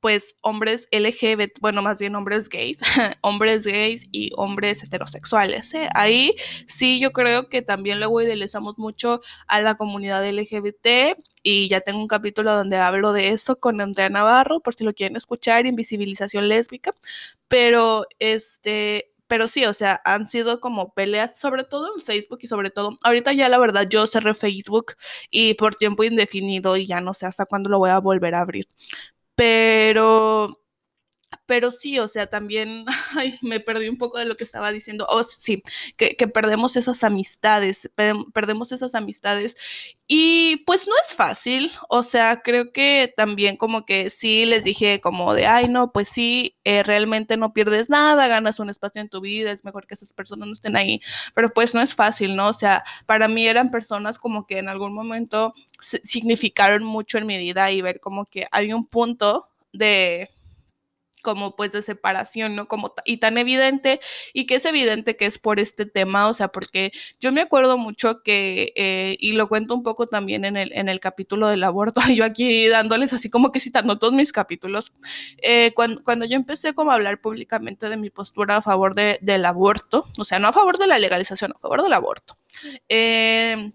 pues 0.03 0.35
hombres 0.41 0.89
LGBT, 0.91 1.59
bueno, 1.61 1.81
más 1.81 1.97
bien 1.97 2.13
hombres 2.17 2.49
gays, 2.49 2.81
hombres 3.21 3.65
gays 3.65 4.05
y 4.11 4.31
hombres 4.35 4.83
heterosexuales. 4.83 5.73
¿eh? 5.75 5.87
Ahí 5.95 6.35
sí 6.67 6.99
yo 6.99 7.13
creo 7.13 7.47
que 7.47 7.61
también 7.61 7.99
luego 7.99 8.21
idealizamos 8.21 8.77
mucho 8.77 9.21
a 9.47 9.61
la 9.61 9.75
comunidad 9.75 10.29
LGBT 10.29 11.17
y 11.41 11.69
ya 11.69 11.79
tengo 11.79 11.99
un 11.99 12.09
capítulo 12.09 12.51
donde 12.51 12.75
hablo 12.75 13.13
de 13.13 13.29
eso 13.29 13.61
con 13.61 13.79
Andrea 13.79 14.09
Navarro, 14.09 14.59
por 14.59 14.75
si 14.75 14.83
lo 14.83 14.93
quieren 14.93 15.15
escuchar, 15.15 15.65
Invisibilización 15.65 16.49
Lésbica, 16.49 16.93
pero 17.47 18.05
este... 18.19 19.09
Pero 19.25 19.47
sí, 19.47 19.65
o 19.65 19.73
sea, 19.73 19.99
han 20.03 20.27
sido 20.27 20.59
como 20.59 20.93
peleas, 20.93 21.39
sobre 21.39 21.63
todo 21.63 21.95
en 21.95 22.01
Facebook 22.01 22.39
y 22.41 22.47
sobre 22.47 22.69
todo, 22.69 22.99
ahorita 23.03 23.31
ya 23.33 23.49
la 23.49 23.57
verdad 23.57 23.87
yo 23.89 24.05
cerré 24.05 24.33
Facebook 24.35 24.93
y 25.31 25.55
por 25.55 25.75
tiempo 25.75 26.03
indefinido 26.03 26.77
y 26.77 26.85
ya 26.85 27.01
no 27.01 27.13
sé 27.15 27.25
hasta 27.25 27.45
cuándo 27.45 27.69
lo 27.69 27.79
voy 27.79 27.89
a 27.89 27.99
volver 27.99 28.35
a 28.35 28.41
abrir 28.41 28.67
pero 29.35 30.47
pero 31.45 31.71
sí, 31.71 31.99
o 31.99 32.07
sea, 32.07 32.27
también 32.27 32.85
me 33.41 33.59
perdí 33.59 33.89
un 33.89 33.97
poco 33.97 34.17
de 34.17 34.25
lo 34.25 34.37
que 34.37 34.43
estaba 34.43 34.71
diciendo. 34.71 35.05
Oh, 35.09 35.23
sí, 35.23 35.61
que, 35.97 36.15
perdemos 36.27 36.75
esas 36.75 37.03
amistades, 37.03 37.89
perdemos 38.33 38.71
esas 38.71 38.95
amistades. 38.95 39.57
Y 40.07 40.57
pues 40.65 40.87
no 40.87 40.93
es 41.01 41.15
fácil, 41.15 41.71
o 41.89 42.03
sea, 42.03 42.41
creo 42.41 42.71
que 42.71 43.13
también 43.15 43.57
como 43.57 43.85
que 43.85 44.09
sí 44.09 44.45
les 44.45 44.63
dije 44.63 44.99
como 45.01 45.33
de, 45.33 45.47
ay, 45.47 45.67
no, 45.69 45.91
pues 45.91 46.09
sí, 46.09 46.57
eh, 46.65 46.83
realmente 46.83 47.37
no 47.37 47.53
pierdes 47.53 47.89
nada, 47.89 48.27
ganas 48.27 48.59
un 48.59 48.69
espacio 48.69 49.01
en 49.01 49.09
tu 49.09 49.21
vida, 49.21 49.51
es 49.51 49.63
mejor 49.63 49.87
que 49.87 49.95
esas 49.95 50.13
personas 50.13 50.47
no 50.47 50.53
estén 50.53 50.75
ahí, 50.75 51.01
pero 51.33 51.49
pues 51.53 51.73
no 51.73 51.81
es 51.81 51.95
fácil, 51.95 52.35
¿no? 52.35 52.49
O 52.49 52.53
sea, 52.53 52.83
para 53.05 53.27
mí 53.27 53.47
eran 53.47 53.71
personas 53.71 54.19
como 54.19 54.45
que 54.45 54.59
en 54.59 54.67
algún 54.69 54.93
momento 54.93 55.53
significaron 55.79 56.83
mucho 56.83 57.17
en 57.17 57.25
mi 57.25 57.37
vida 57.37 57.71
y 57.71 57.81
ver 57.81 57.99
como 57.99 58.25
que 58.25 58.45
hay 58.51 58.73
un 58.73 58.85
punto 58.85 59.45
de 59.71 60.29
como 61.23 61.55
pues 61.55 61.71
de 61.71 61.81
separación, 61.81 62.55
¿no? 62.55 62.67
Como 62.67 62.93
y 63.05 63.17
tan 63.17 63.39
evidente 63.39 63.99
y 64.33 64.45
que 64.45 64.55
es 64.55 64.65
evidente 64.65 65.17
que 65.17 65.25
es 65.25 65.39
por 65.39 65.59
este 65.59 65.87
tema, 65.87 66.27
o 66.27 66.35
sea, 66.35 66.49
porque 66.49 66.91
yo 67.19 67.31
me 67.31 67.41
acuerdo 67.41 67.79
mucho 67.79 68.21
que, 68.21 68.73
eh, 68.75 69.15
y 69.19 69.31
lo 69.31 69.49
cuento 69.49 69.73
un 69.73 69.81
poco 69.81 70.05
también 70.05 70.45
en 70.45 70.57
el, 70.57 70.71
en 70.73 70.89
el 70.89 70.99
capítulo 70.99 71.47
del 71.47 71.63
aborto, 71.63 72.01
yo 72.13 72.25
aquí 72.25 72.67
dándoles 72.67 73.13
así 73.13 73.29
como 73.31 73.51
que 73.51 73.59
citando 73.59 73.97
todos 73.97 74.13
mis 74.13 74.31
capítulos, 74.31 74.93
eh, 75.41 75.71
cuando, 75.75 76.03
cuando, 76.03 76.25
yo 76.25 76.35
empecé 76.35 76.75
como 76.75 76.91
a 76.91 76.95
hablar 76.95 77.21
públicamente 77.21 77.89
de 77.89 77.97
mi 77.97 78.09
postura 78.09 78.57
a 78.57 78.61
favor 78.61 78.93
de, 78.93 79.17
del 79.21 79.45
aborto, 79.45 80.05
o 80.17 80.23
sea, 80.25 80.37
no 80.37 80.49
a 80.49 80.53
favor 80.53 80.77
de 80.77 80.87
la 80.87 80.99
legalización, 80.99 81.53
a 81.55 81.59
favor 81.59 81.81
del 81.81 81.93
aborto. 81.93 82.37
Eh, 82.89 83.71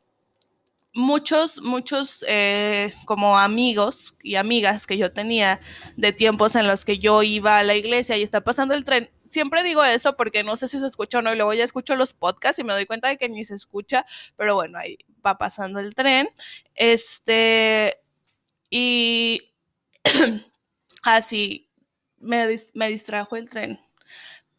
muchos, 0.99 1.63
muchos 1.63 2.25
eh, 2.29 2.93
como 3.07 3.39
amigos 3.39 4.15
y 4.23 4.35
amigas 4.35 4.87
que 4.87 4.99
yo 4.99 5.13
tenía 5.13 5.61
de 5.97 6.13
tiempos 6.13 6.57
en 6.57 6.67
los 6.67 6.85
que 6.85 6.99
yo 6.99 7.23
iba 7.23 7.59
a 7.59 7.63
la 7.63 7.75
iglesia 7.77 8.17
y 8.17 8.23
está 8.23 8.43
pasando 8.43 8.75
el 8.75 8.85
tren. 8.85 9.11
Siempre 9.29 9.63
digo 9.63 9.85
eso 9.85 10.17
porque 10.17 10.43
no 10.43 10.57
sé 10.57 10.69
si 10.69 10.81
se 10.81 10.87
escucha 10.87 11.19
o 11.19 11.23
no, 11.23 11.33
y 11.33 11.37
luego 11.37 11.55
ya 11.55 11.65
escucho 11.65 11.97
los 11.97 12.15
podcasts 12.15 12.59
y 12.59 12.65
me 12.65 12.73
doy 12.73 12.87
cuenta 12.87 13.09
de 13.09 13.17
que 13.17 13.29
ni 13.29 13.45
se 13.45 13.55
escucha, 13.55 14.05
pero 14.37 14.55
bueno, 14.57 14.79
ahí 14.79 14.99
va 15.25 15.39
pasando 15.39 15.79
el 15.81 15.95
tren. 15.95 16.29
Este, 16.75 17.95
y 18.71 19.41
así 21.03 21.71
me, 22.19 22.57
me 22.75 22.89
distrajo 22.89 23.37
el 23.37 23.49
tren 23.49 23.79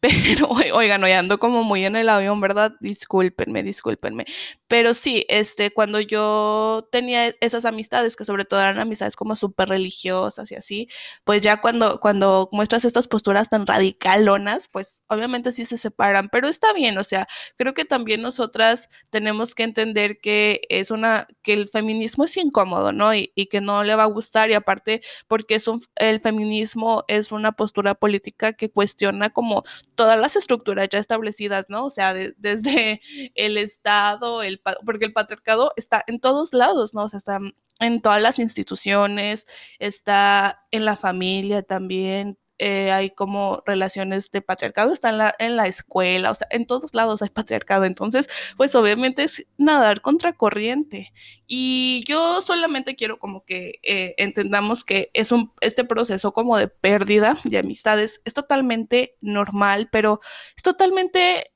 pero, 0.00 0.48
oigan, 0.48 1.04
hoy 1.04 1.12
ando 1.12 1.38
como 1.38 1.62
muy 1.62 1.84
en 1.84 1.94
el 1.94 2.08
avión, 2.08 2.40
¿verdad? 2.40 2.72
Discúlpenme, 2.80 3.62
discúlpenme. 3.62 4.24
Pero 4.70 4.94
sí, 4.94 5.26
este, 5.28 5.72
cuando 5.72 5.98
yo 5.98 6.88
tenía 6.92 7.34
esas 7.40 7.64
amistades, 7.64 8.14
que 8.14 8.24
sobre 8.24 8.44
todo 8.44 8.60
eran 8.60 8.78
amistades 8.78 9.16
como 9.16 9.34
súper 9.34 9.68
religiosas 9.68 10.52
y 10.52 10.54
así, 10.54 10.88
pues 11.24 11.42
ya 11.42 11.60
cuando, 11.60 11.98
cuando 11.98 12.48
muestras 12.52 12.84
estas 12.84 13.08
posturas 13.08 13.50
tan 13.50 13.66
radicalonas, 13.66 14.68
pues 14.72 15.02
obviamente 15.08 15.50
sí 15.50 15.64
se 15.64 15.76
separan, 15.76 16.28
pero 16.30 16.46
está 16.46 16.72
bien, 16.72 16.96
o 16.98 17.02
sea, 17.02 17.26
creo 17.56 17.74
que 17.74 17.84
también 17.84 18.22
nosotras 18.22 18.88
tenemos 19.10 19.56
que 19.56 19.64
entender 19.64 20.20
que 20.20 20.60
es 20.68 20.92
una, 20.92 21.26
que 21.42 21.54
el 21.54 21.68
feminismo 21.68 22.22
es 22.22 22.36
incómodo, 22.36 22.92
¿no? 22.92 23.12
Y, 23.12 23.32
y 23.34 23.46
que 23.46 23.60
no 23.60 23.82
le 23.82 23.96
va 23.96 24.04
a 24.04 24.06
gustar, 24.06 24.50
y 24.50 24.54
aparte, 24.54 25.00
porque 25.26 25.56
es 25.56 25.66
un, 25.66 25.82
el 25.96 26.20
feminismo 26.20 27.04
es 27.08 27.32
una 27.32 27.50
postura 27.50 27.96
política 27.96 28.52
que 28.52 28.70
cuestiona 28.70 29.30
como 29.30 29.64
todas 29.96 30.16
las 30.20 30.36
estructuras 30.36 30.88
ya 30.88 31.00
establecidas, 31.00 31.66
¿no? 31.68 31.86
O 31.86 31.90
sea, 31.90 32.14
desde 32.36 33.00
el 33.34 33.56
Estado, 33.56 34.44
el, 34.44 34.59
porque 34.84 35.06
el 35.06 35.12
patriarcado 35.12 35.72
está 35.76 36.04
en 36.06 36.20
todos 36.20 36.54
lados, 36.54 36.94
¿no? 36.94 37.04
O 37.04 37.08
sea, 37.08 37.18
está 37.18 37.38
en 37.80 38.00
todas 38.00 38.20
las 38.20 38.38
instituciones, 38.38 39.46
está 39.78 40.66
en 40.70 40.84
la 40.84 40.96
familia 40.96 41.62
también, 41.62 42.38
eh, 42.62 42.92
hay 42.92 43.08
como 43.08 43.62
relaciones 43.64 44.30
de 44.30 44.42
patriarcado, 44.42 44.92
está 44.92 45.08
en 45.08 45.16
la, 45.16 45.34
en 45.38 45.56
la 45.56 45.66
escuela, 45.66 46.30
o 46.30 46.34
sea, 46.34 46.46
en 46.50 46.66
todos 46.66 46.94
lados 46.94 47.22
hay 47.22 47.30
patriarcado. 47.30 47.86
Entonces, 47.86 48.28
pues 48.58 48.74
obviamente 48.74 49.24
es 49.24 49.46
nadar 49.56 50.02
contra 50.02 50.34
corriente. 50.34 51.10
Y 51.46 52.04
yo 52.06 52.42
solamente 52.42 52.96
quiero 52.96 53.18
como 53.18 53.46
que 53.46 53.80
eh, 53.82 54.14
entendamos 54.18 54.84
que 54.84 55.10
es 55.14 55.32
un, 55.32 55.54
este 55.62 55.84
proceso 55.84 56.32
como 56.34 56.58
de 56.58 56.68
pérdida 56.68 57.40
de 57.44 57.56
amistades 57.56 58.20
es 58.26 58.34
totalmente 58.34 59.14
normal, 59.22 59.88
pero 59.90 60.20
es 60.54 60.62
totalmente, 60.62 61.52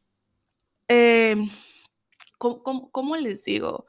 eh, 0.88 1.36
cómo 2.62 3.16
les 3.16 3.44
digo? 3.44 3.86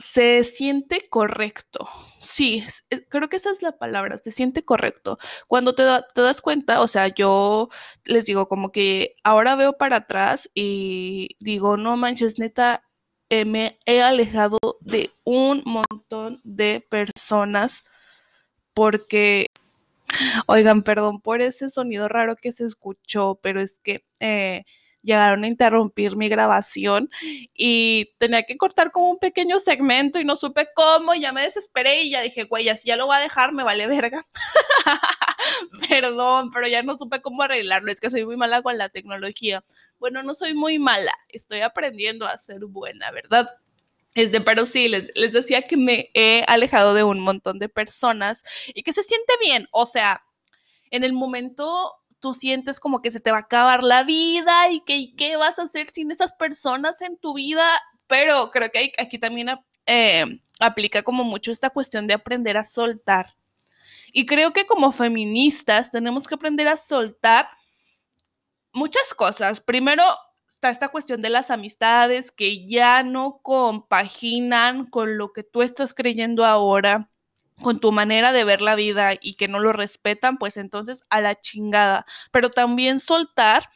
se 0.00 0.44
siente 0.44 1.02
correcto. 1.10 1.86
Sí, 2.22 2.64
creo 3.10 3.28
que 3.28 3.36
esa 3.36 3.50
es 3.50 3.62
la 3.62 3.78
palabra, 3.78 4.18
se 4.18 4.32
siente 4.32 4.64
correcto. 4.64 5.18
Cuando 5.46 5.74
te, 5.74 5.82
das 5.84 6.40
cuenta, 6.40 6.80
o 6.80 6.88
sea, 6.88 7.08
yo 7.08 7.68
les 8.06 8.24
digo 8.24 8.48
como 8.48 8.72
que 8.72 9.16
ahora 9.24 9.56
veo 9.56 9.74
para 9.74 9.96
atrás 9.96 10.50
y 10.54 11.36
digo, 11.40 11.76
no 11.76 11.96
manches, 11.96 12.38
neta, 12.38 12.82
eh, 13.28 13.44
me 13.44 13.78
he 13.86 14.02
alejado 14.02 14.58
de 14.80 15.10
un 15.24 15.62
montón 15.66 16.40
de 16.44 16.84
personas 16.88 17.84
porque, 18.74 19.46
oigan, 20.46 20.82
perdón 20.82 21.20
por 21.20 21.42
ese 21.42 21.68
sonido 21.70 22.08
raro 22.08 22.36
que 22.36 22.52
se 22.52 22.64
escuchó, 22.66 23.38
pero 23.42 23.60
es 23.60 23.80
que... 23.80 24.04
Eh, 24.20 24.64
llegaron 25.02 25.44
a 25.44 25.48
interrumpir 25.48 26.16
mi 26.16 26.28
grabación 26.28 27.10
y 27.54 28.12
tenía 28.18 28.42
que 28.42 28.56
cortar 28.56 28.92
como 28.92 29.10
un 29.10 29.18
pequeño 29.18 29.60
segmento 29.60 30.18
y 30.18 30.24
no 30.24 30.36
supe 30.36 30.68
cómo, 30.74 31.14
ya 31.14 31.32
me 31.32 31.42
desesperé 31.42 32.02
y 32.02 32.10
ya 32.10 32.20
dije, 32.20 32.44
güey, 32.44 32.68
así 32.68 32.88
ya 32.88 32.96
lo 32.96 33.06
voy 33.06 33.16
a 33.16 33.20
dejar, 33.20 33.52
me 33.52 33.64
vale 33.64 33.86
verga. 33.86 34.26
Perdón, 35.88 36.50
pero 36.50 36.68
ya 36.68 36.82
no 36.82 36.94
supe 36.94 37.22
cómo 37.22 37.42
arreglarlo, 37.42 37.90
es 37.90 38.00
que 38.00 38.10
soy 38.10 38.26
muy 38.26 38.36
mala 38.36 38.62
con 38.62 38.78
la 38.78 38.88
tecnología. 38.88 39.62
Bueno, 39.98 40.22
no 40.22 40.34
soy 40.34 40.54
muy 40.54 40.78
mala, 40.78 41.14
estoy 41.28 41.60
aprendiendo 41.60 42.26
a 42.26 42.38
ser 42.38 42.60
buena, 42.66 43.10
¿verdad? 43.10 43.46
Este, 44.14 44.40
pero 44.40 44.66
sí, 44.66 44.88
les 44.88 45.32
decía 45.32 45.62
que 45.62 45.76
me 45.76 46.08
he 46.14 46.42
alejado 46.48 46.94
de 46.94 47.04
un 47.04 47.20
montón 47.20 47.58
de 47.58 47.68
personas 47.68 48.42
y 48.74 48.82
que 48.82 48.92
se 48.92 49.04
siente 49.04 49.32
bien, 49.40 49.68
o 49.70 49.86
sea, 49.86 50.24
en 50.90 51.04
el 51.04 51.12
momento 51.12 51.99
tú 52.20 52.34
sientes 52.34 52.80
como 52.80 53.00
que 53.00 53.10
se 53.10 53.20
te 53.20 53.30
va 53.30 53.38
a 53.38 53.40
acabar 53.40 53.82
la 53.82 54.04
vida 54.04 54.70
y 54.70 54.80
que 54.80 55.14
qué 55.16 55.36
vas 55.36 55.58
a 55.58 55.62
hacer 55.62 55.90
sin 55.90 56.10
esas 56.10 56.32
personas 56.32 57.00
en 57.02 57.16
tu 57.16 57.34
vida, 57.34 57.64
pero 58.06 58.50
creo 58.50 58.70
que 58.70 58.92
aquí 58.98 59.18
también 59.18 59.48
eh, 59.86 60.40
aplica 60.60 61.02
como 61.02 61.24
mucho 61.24 61.50
esta 61.50 61.70
cuestión 61.70 62.06
de 62.06 62.14
aprender 62.14 62.56
a 62.56 62.64
soltar. 62.64 63.34
Y 64.12 64.26
creo 64.26 64.52
que 64.52 64.66
como 64.66 64.92
feministas 64.92 65.90
tenemos 65.90 66.26
que 66.26 66.34
aprender 66.34 66.68
a 66.68 66.76
soltar 66.76 67.48
muchas 68.72 69.14
cosas. 69.14 69.60
Primero 69.60 70.02
está 70.48 70.70
esta 70.70 70.88
cuestión 70.88 71.20
de 71.20 71.30
las 71.30 71.50
amistades 71.50 72.32
que 72.32 72.66
ya 72.66 73.02
no 73.02 73.40
compaginan 73.42 74.86
con 74.86 75.16
lo 75.16 75.32
que 75.32 75.42
tú 75.42 75.62
estás 75.62 75.94
creyendo 75.94 76.44
ahora 76.44 77.09
con 77.60 77.80
tu 77.80 77.92
manera 77.92 78.32
de 78.32 78.44
ver 78.44 78.60
la 78.60 78.74
vida 78.74 79.14
y 79.20 79.34
que 79.34 79.48
no 79.48 79.60
lo 79.60 79.72
respetan, 79.72 80.38
pues 80.38 80.56
entonces 80.56 81.02
a 81.10 81.20
la 81.20 81.40
chingada. 81.40 82.04
Pero 82.32 82.50
también 82.50 83.00
soltar 83.00 83.68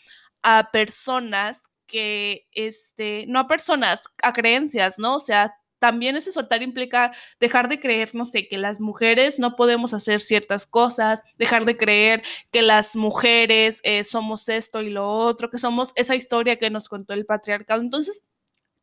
a 0.42 0.70
personas 0.72 1.62
que, 1.86 2.46
este, 2.52 3.24
no 3.28 3.40
a 3.40 3.46
personas, 3.46 4.04
a 4.22 4.32
creencias, 4.32 4.98
¿no? 4.98 5.16
O 5.16 5.20
sea, 5.20 5.54
también 5.78 6.16
ese 6.16 6.32
soltar 6.32 6.62
implica 6.62 7.10
dejar 7.40 7.68
de 7.68 7.78
creer, 7.78 8.14
no 8.14 8.24
sé, 8.24 8.48
que 8.48 8.56
las 8.56 8.80
mujeres 8.80 9.38
no 9.38 9.54
podemos 9.54 9.92
hacer 9.92 10.20
ciertas 10.20 10.66
cosas, 10.66 11.22
dejar 11.36 11.66
de 11.66 11.76
creer 11.76 12.22
que 12.50 12.62
las 12.62 12.96
mujeres 12.96 13.80
eh, 13.82 14.02
somos 14.02 14.48
esto 14.48 14.80
y 14.80 14.90
lo 14.90 15.06
otro, 15.06 15.50
que 15.50 15.58
somos 15.58 15.92
esa 15.96 16.16
historia 16.16 16.56
que 16.56 16.70
nos 16.70 16.88
contó 16.88 17.12
el 17.12 17.26
patriarcado. 17.26 17.82
Entonces, 17.82 18.24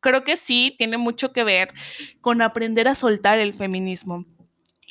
creo 0.00 0.22
que 0.22 0.36
sí, 0.36 0.76
tiene 0.78 0.96
mucho 0.96 1.32
que 1.32 1.42
ver 1.44 1.74
con 2.20 2.40
aprender 2.40 2.86
a 2.86 2.94
soltar 2.94 3.40
el 3.40 3.52
feminismo 3.52 4.24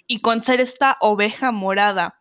y 0.08 0.20
con 0.20 0.42
ser 0.42 0.62
esta 0.62 0.98
oveja 1.02 1.52
morada. 1.52 2.20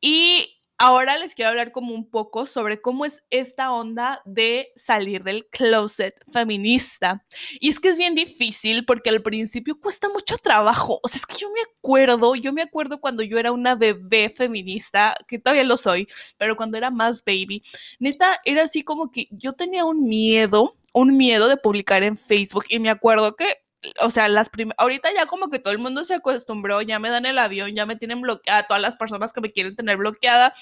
Y 0.00 0.62
ahora 0.82 1.16
les 1.16 1.36
quiero 1.36 1.50
hablar 1.50 1.70
como 1.70 1.94
un 1.94 2.10
poco 2.10 2.44
sobre 2.44 2.80
cómo 2.80 3.04
es 3.04 3.22
esta 3.30 3.72
onda 3.72 4.20
de 4.24 4.72
salir 4.74 5.22
del 5.22 5.46
closet 5.46 6.12
feminista. 6.32 7.24
Y 7.60 7.68
es 7.68 7.78
que 7.78 7.90
es 7.90 7.98
bien 7.98 8.16
difícil 8.16 8.84
porque 8.84 9.10
al 9.10 9.22
principio 9.22 9.78
cuesta 9.78 10.08
mucho 10.08 10.36
trabajo. 10.38 10.98
O 11.04 11.08
sea, 11.08 11.20
es 11.20 11.26
que 11.26 11.36
yo 11.38 11.50
me 11.50 11.60
acuerdo, 11.60 12.34
yo 12.34 12.52
me 12.52 12.62
acuerdo 12.62 13.00
cuando 13.00 13.22
yo 13.22 13.38
era 13.38 13.52
una 13.52 13.76
bebé 13.76 14.32
feminista, 14.36 15.14
que 15.28 15.38
todavía 15.38 15.62
lo 15.62 15.76
soy, 15.76 16.08
pero 16.36 16.56
cuando 16.56 16.78
era 16.78 16.90
más 16.90 17.22
baby, 17.24 17.62
neta, 18.00 18.36
era 18.44 18.64
así 18.64 18.82
como 18.82 19.12
que 19.12 19.28
yo 19.30 19.52
tenía 19.52 19.84
un 19.84 20.08
miedo, 20.08 20.76
un 20.92 21.16
miedo 21.16 21.48
de 21.48 21.58
publicar 21.58 22.02
en 22.02 22.18
Facebook 22.18 22.64
y 22.68 22.80
me 22.80 22.90
acuerdo 22.90 23.36
que 23.36 23.61
o 24.00 24.10
sea, 24.10 24.28
las 24.28 24.50
ahorita 24.78 25.10
ya 25.14 25.26
como 25.26 25.48
que 25.48 25.58
todo 25.58 25.72
el 25.72 25.78
mundo 25.78 26.04
se 26.04 26.14
acostumbró, 26.14 26.82
ya 26.82 26.98
me 26.98 27.10
dan 27.10 27.26
el 27.26 27.38
avión, 27.38 27.74
ya 27.74 27.86
me 27.86 27.96
tienen 27.96 28.20
bloqueada, 28.20 28.66
todas 28.66 28.82
las 28.82 28.96
personas 28.96 29.32
que 29.32 29.40
me 29.40 29.52
quieren 29.52 29.74
tener 29.74 29.96
bloqueada, 29.96 30.54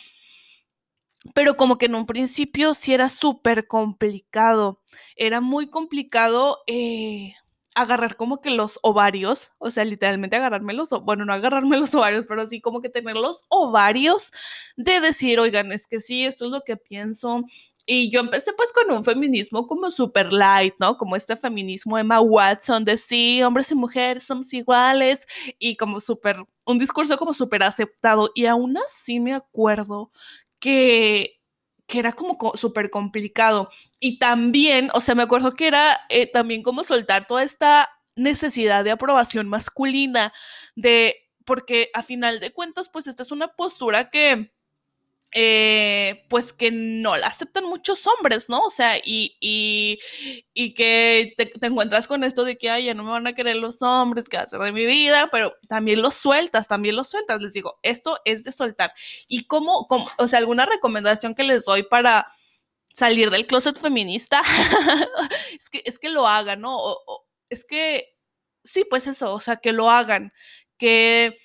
pero 1.34 1.56
como 1.56 1.76
que 1.78 1.86
en 1.86 1.94
un 1.94 2.06
principio 2.06 2.74
sí 2.74 2.94
era 2.94 3.08
súper 3.08 3.66
complicado, 3.66 4.80
era 5.16 5.40
muy 5.40 5.68
complicado 5.68 6.58
eh, 6.66 7.34
agarrar 7.74 8.16
como 8.16 8.40
que 8.40 8.50
los 8.50 8.78
ovarios, 8.82 9.52
o 9.58 9.70
sea, 9.70 9.84
literalmente 9.84 10.36
agarrarme 10.36 10.74
los, 10.74 10.90
bueno, 11.04 11.24
no 11.24 11.32
agarrarme 11.32 11.76
los 11.78 11.94
ovarios, 11.94 12.26
pero 12.26 12.46
sí 12.46 12.60
como 12.60 12.80
que 12.80 12.88
tener 12.88 13.16
los 13.16 13.44
ovarios 13.48 14.30
de 14.76 15.00
decir, 15.00 15.38
oigan, 15.40 15.72
es 15.72 15.86
que 15.86 16.00
sí, 16.00 16.24
esto 16.24 16.46
es 16.46 16.50
lo 16.50 16.62
que 16.62 16.76
pienso. 16.76 17.44
Y 17.86 18.10
yo 18.10 18.20
empecé 18.20 18.52
pues 18.52 18.72
con 18.72 18.90
un 18.94 19.04
feminismo 19.04 19.66
como 19.66 19.90
super 19.90 20.32
light, 20.32 20.74
¿no? 20.78 20.96
Como 20.96 21.16
este 21.16 21.36
feminismo 21.36 21.98
Emma 21.98 22.20
Watson 22.20 22.84
de 22.84 22.96
sí, 22.96 23.42
hombres 23.42 23.70
y 23.70 23.74
mujeres 23.74 24.24
somos 24.24 24.52
iguales 24.52 25.26
y 25.58 25.76
como 25.76 26.00
súper, 26.00 26.36
un 26.66 26.78
discurso 26.78 27.16
como 27.16 27.32
súper 27.32 27.62
aceptado. 27.62 28.30
Y 28.34 28.46
aún 28.46 28.76
así 28.78 29.20
me 29.20 29.34
acuerdo 29.34 30.12
que 30.60 31.39
que 31.90 31.98
era 31.98 32.12
como 32.12 32.38
súper 32.54 32.88
complicado. 32.88 33.68
Y 33.98 34.18
también, 34.18 34.90
o 34.94 35.00
sea, 35.00 35.16
me 35.16 35.24
acuerdo 35.24 35.52
que 35.54 35.66
era 35.66 36.00
eh, 36.08 36.26
también 36.28 36.62
como 36.62 36.84
soltar 36.84 37.26
toda 37.26 37.42
esta 37.42 37.90
necesidad 38.14 38.84
de 38.84 38.92
aprobación 38.92 39.48
masculina, 39.48 40.32
de, 40.76 41.16
porque 41.44 41.90
a 41.92 42.02
final 42.02 42.38
de 42.38 42.52
cuentas, 42.52 42.88
pues 42.88 43.08
esta 43.08 43.24
es 43.24 43.32
una 43.32 43.48
postura 43.48 44.08
que 44.08 44.52
eh, 45.32 46.24
pues 46.28 46.52
que 46.52 46.72
no 46.72 47.16
la 47.16 47.28
aceptan 47.28 47.64
muchos 47.64 48.04
hombres, 48.06 48.48
¿no? 48.48 48.60
O 48.60 48.70
sea, 48.70 48.98
y, 48.98 49.36
y, 49.40 49.98
y 50.54 50.74
que 50.74 51.34
te, 51.36 51.52
encuentras 51.66 52.08
con 52.08 52.24
esto 52.24 52.44
de 52.44 52.58
que, 52.58 52.68
ay, 52.68 52.86
ya 52.86 52.94
no 52.94 53.04
me 53.04 53.10
van 53.10 53.26
a 53.28 53.32
querer 53.32 53.56
los 53.56 53.80
hombres, 53.80 54.28
¿qué 54.28 54.38
va 54.38 54.42
a 54.42 54.46
hacer 54.46 54.60
de 54.60 54.72
mi 54.72 54.86
vida? 54.86 55.28
Pero 55.30 55.54
también 55.68 56.02
los 56.02 56.14
sueltas, 56.14 56.66
también 56.66 56.96
los 56.96 57.08
sueltas. 57.08 57.40
Les 57.40 57.52
digo, 57.52 57.78
esto 57.82 58.18
es 58.24 58.42
de 58.42 58.52
soltar. 58.52 58.92
Y 59.28 59.44
cómo, 59.46 59.86
o 60.18 60.26
sea, 60.26 60.40
alguna 60.40 60.66
recomendación 60.66 61.34
que 61.34 61.44
les 61.44 61.64
doy 61.64 61.84
para 61.84 62.26
salir 62.94 63.30
del 63.30 63.46
closet 63.46 63.78
feminista, 63.78 64.42
es, 65.56 65.70
que, 65.70 65.82
es 65.84 65.98
que 65.98 66.08
lo 66.08 66.26
hagan, 66.26 66.60
¿no? 66.60 66.76
O, 66.76 67.26
es 67.48 67.64
que, 67.64 68.16
sí, 68.64 68.84
pues 68.88 69.06
eso, 69.06 69.34
o 69.34 69.40
sea, 69.40 69.56
que 69.56 69.72
lo 69.72 69.90
hagan, 69.90 70.32
que 70.76 71.38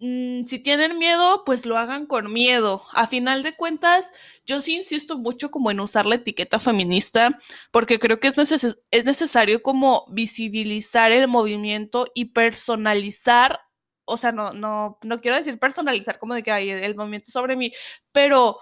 Mm, 0.00 0.44
si 0.44 0.58
tienen 0.58 0.98
miedo, 0.98 1.44
pues 1.44 1.66
lo 1.66 1.76
hagan 1.78 2.06
con 2.06 2.32
miedo. 2.32 2.82
A 2.94 3.06
final 3.06 3.42
de 3.42 3.54
cuentas, 3.54 4.10
yo 4.44 4.60
sí 4.60 4.76
insisto 4.76 5.18
mucho 5.18 5.50
como 5.50 5.70
en 5.70 5.80
usar 5.80 6.04
la 6.06 6.16
etiqueta 6.16 6.58
feminista, 6.58 7.38
porque 7.70 7.98
creo 7.98 8.18
que 8.18 8.28
es, 8.28 8.36
neces 8.36 8.78
es 8.90 9.04
necesario 9.04 9.62
como 9.62 10.04
visibilizar 10.10 11.12
el 11.12 11.28
movimiento 11.28 12.06
y 12.14 12.26
personalizar, 12.26 13.60
o 14.04 14.16
sea, 14.16 14.32
no, 14.32 14.50
no, 14.50 14.98
no 15.02 15.18
quiero 15.18 15.36
decir 15.36 15.58
personalizar 15.58 16.18
como 16.18 16.34
de 16.34 16.42
que 16.42 16.52
hay 16.52 16.70
el 16.70 16.96
movimiento 16.96 17.30
sobre 17.30 17.56
mí, 17.56 17.72
pero 18.12 18.58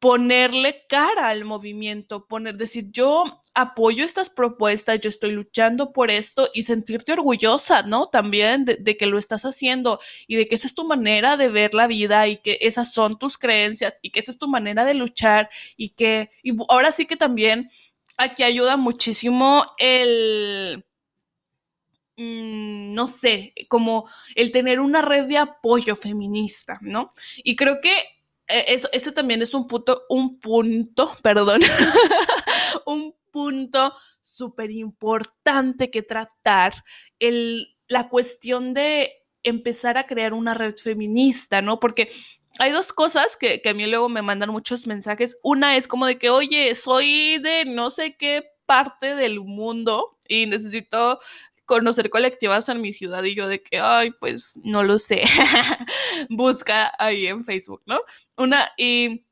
ponerle 0.00 0.86
cara 0.88 1.28
al 1.28 1.44
movimiento, 1.44 2.26
poner, 2.26 2.56
decir, 2.56 2.86
yo 2.90 3.24
apoyo 3.54 4.04
estas 4.04 4.30
propuestas, 4.30 4.98
yo 5.00 5.10
estoy 5.10 5.32
luchando 5.32 5.92
por 5.92 6.10
esto 6.10 6.48
y 6.54 6.62
sentirte 6.62 7.12
orgullosa, 7.12 7.82
¿no? 7.82 8.06
También 8.06 8.64
de, 8.64 8.76
de, 8.76 8.96
que 8.96 9.06
lo 9.06 9.18
estás 9.18 9.44
haciendo 9.44 10.00
y 10.26 10.36
de 10.36 10.46
que 10.46 10.54
esa 10.54 10.66
es 10.66 10.74
tu 10.74 10.86
manera 10.86 11.36
de 11.36 11.50
ver 11.50 11.74
la 11.74 11.86
vida 11.86 12.26
y 12.28 12.38
que 12.38 12.58
esas 12.62 12.94
son 12.94 13.18
tus 13.18 13.36
creencias 13.36 13.98
y 14.00 14.10
que 14.10 14.20
esa 14.20 14.32
es 14.32 14.38
tu 14.38 14.48
manera 14.48 14.86
de 14.86 14.94
luchar 14.94 15.50
y 15.76 15.90
que, 15.90 16.30
y 16.42 16.56
ahora 16.70 16.92
sí 16.92 17.04
que 17.06 17.16
también 17.16 17.68
aquí 18.16 18.42
ayuda 18.42 18.78
muchísimo 18.78 19.64
el 19.78 20.82
mm, 22.16 22.94
no 22.94 23.06
sé, 23.06 23.52
como 23.68 24.08
el 24.34 24.50
tener 24.50 24.80
una 24.80 25.02
red 25.02 25.26
de 25.26 25.36
apoyo 25.38 25.94
feminista, 25.94 26.78
¿no? 26.80 27.10
Y 27.44 27.54
creo 27.56 27.80
que 27.82 27.92
eso, 28.66 28.88
eso 28.92 29.12
también 29.12 29.42
es 29.42 29.54
un 29.54 29.66
punto, 29.66 30.02
un 30.08 30.38
punto, 30.40 31.16
perdón, 31.22 31.60
un 32.86 33.14
punto 33.30 33.92
súper 34.22 34.70
importante 34.70 35.90
que 35.90 36.02
tratar, 36.02 36.74
el, 37.18 37.76
la 37.88 38.08
cuestión 38.08 38.74
de 38.74 39.12
empezar 39.42 39.96
a 39.96 40.06
crear 40.06 40.34
una 40.34 40.54
red 40.54 40.74
feminista, 40.76 41.62
¿no? 41.62 41.80
Porque 41.80 42.08
hay 42.58 42.72
dos 42.72 42.92
cosas 42.92 43.36
que, 43.36 43.62
que, 43.62 43.70
a 43.70 43.74
mí 43.74 43.86
luego 43.86 44.08
me 44.08 44.22
mandan 44.22 44.50
muchos 44.50 44.86
mensajes. 44.86 45.38
Una 45.42 45.76
es 45.76 45.88
como 45.88 46.06
de 46.06 46.18
que, 46.18 46.30
oye, 46.30 46.74
soy 46.74 47.38
de 47.38 47.64
no 47.64 47.90
sé 47.90 48.16
qué 48.16 48.44
parte 48.66 49.14
del 49.14 49.40
mundo 49.40 50.18
y 50.28 50.46
necesito 50.46 51.18
conocer 51.70 52.10
colectivas 52.10 52.68
en 52.68 52.80
mi 52.80 52.92
ciudad 52.92 53.22
y 53.22 53.36
yo 53.36 53.46
de 53.46 53.62
que, 53.62 53.78
ay, 53.78 54.10
pues 54.18 54.58
no 54.64 54.82
lo 54.82 54.98
sé, 54.98 55.22
busca 56.28 56.92
ahí 56.98 57.28
en 57.28 57.44
Facebook, 57.44 57.80
¿no? 57.86 58.00
Una, 58.36 58.68
y 58.76 59.24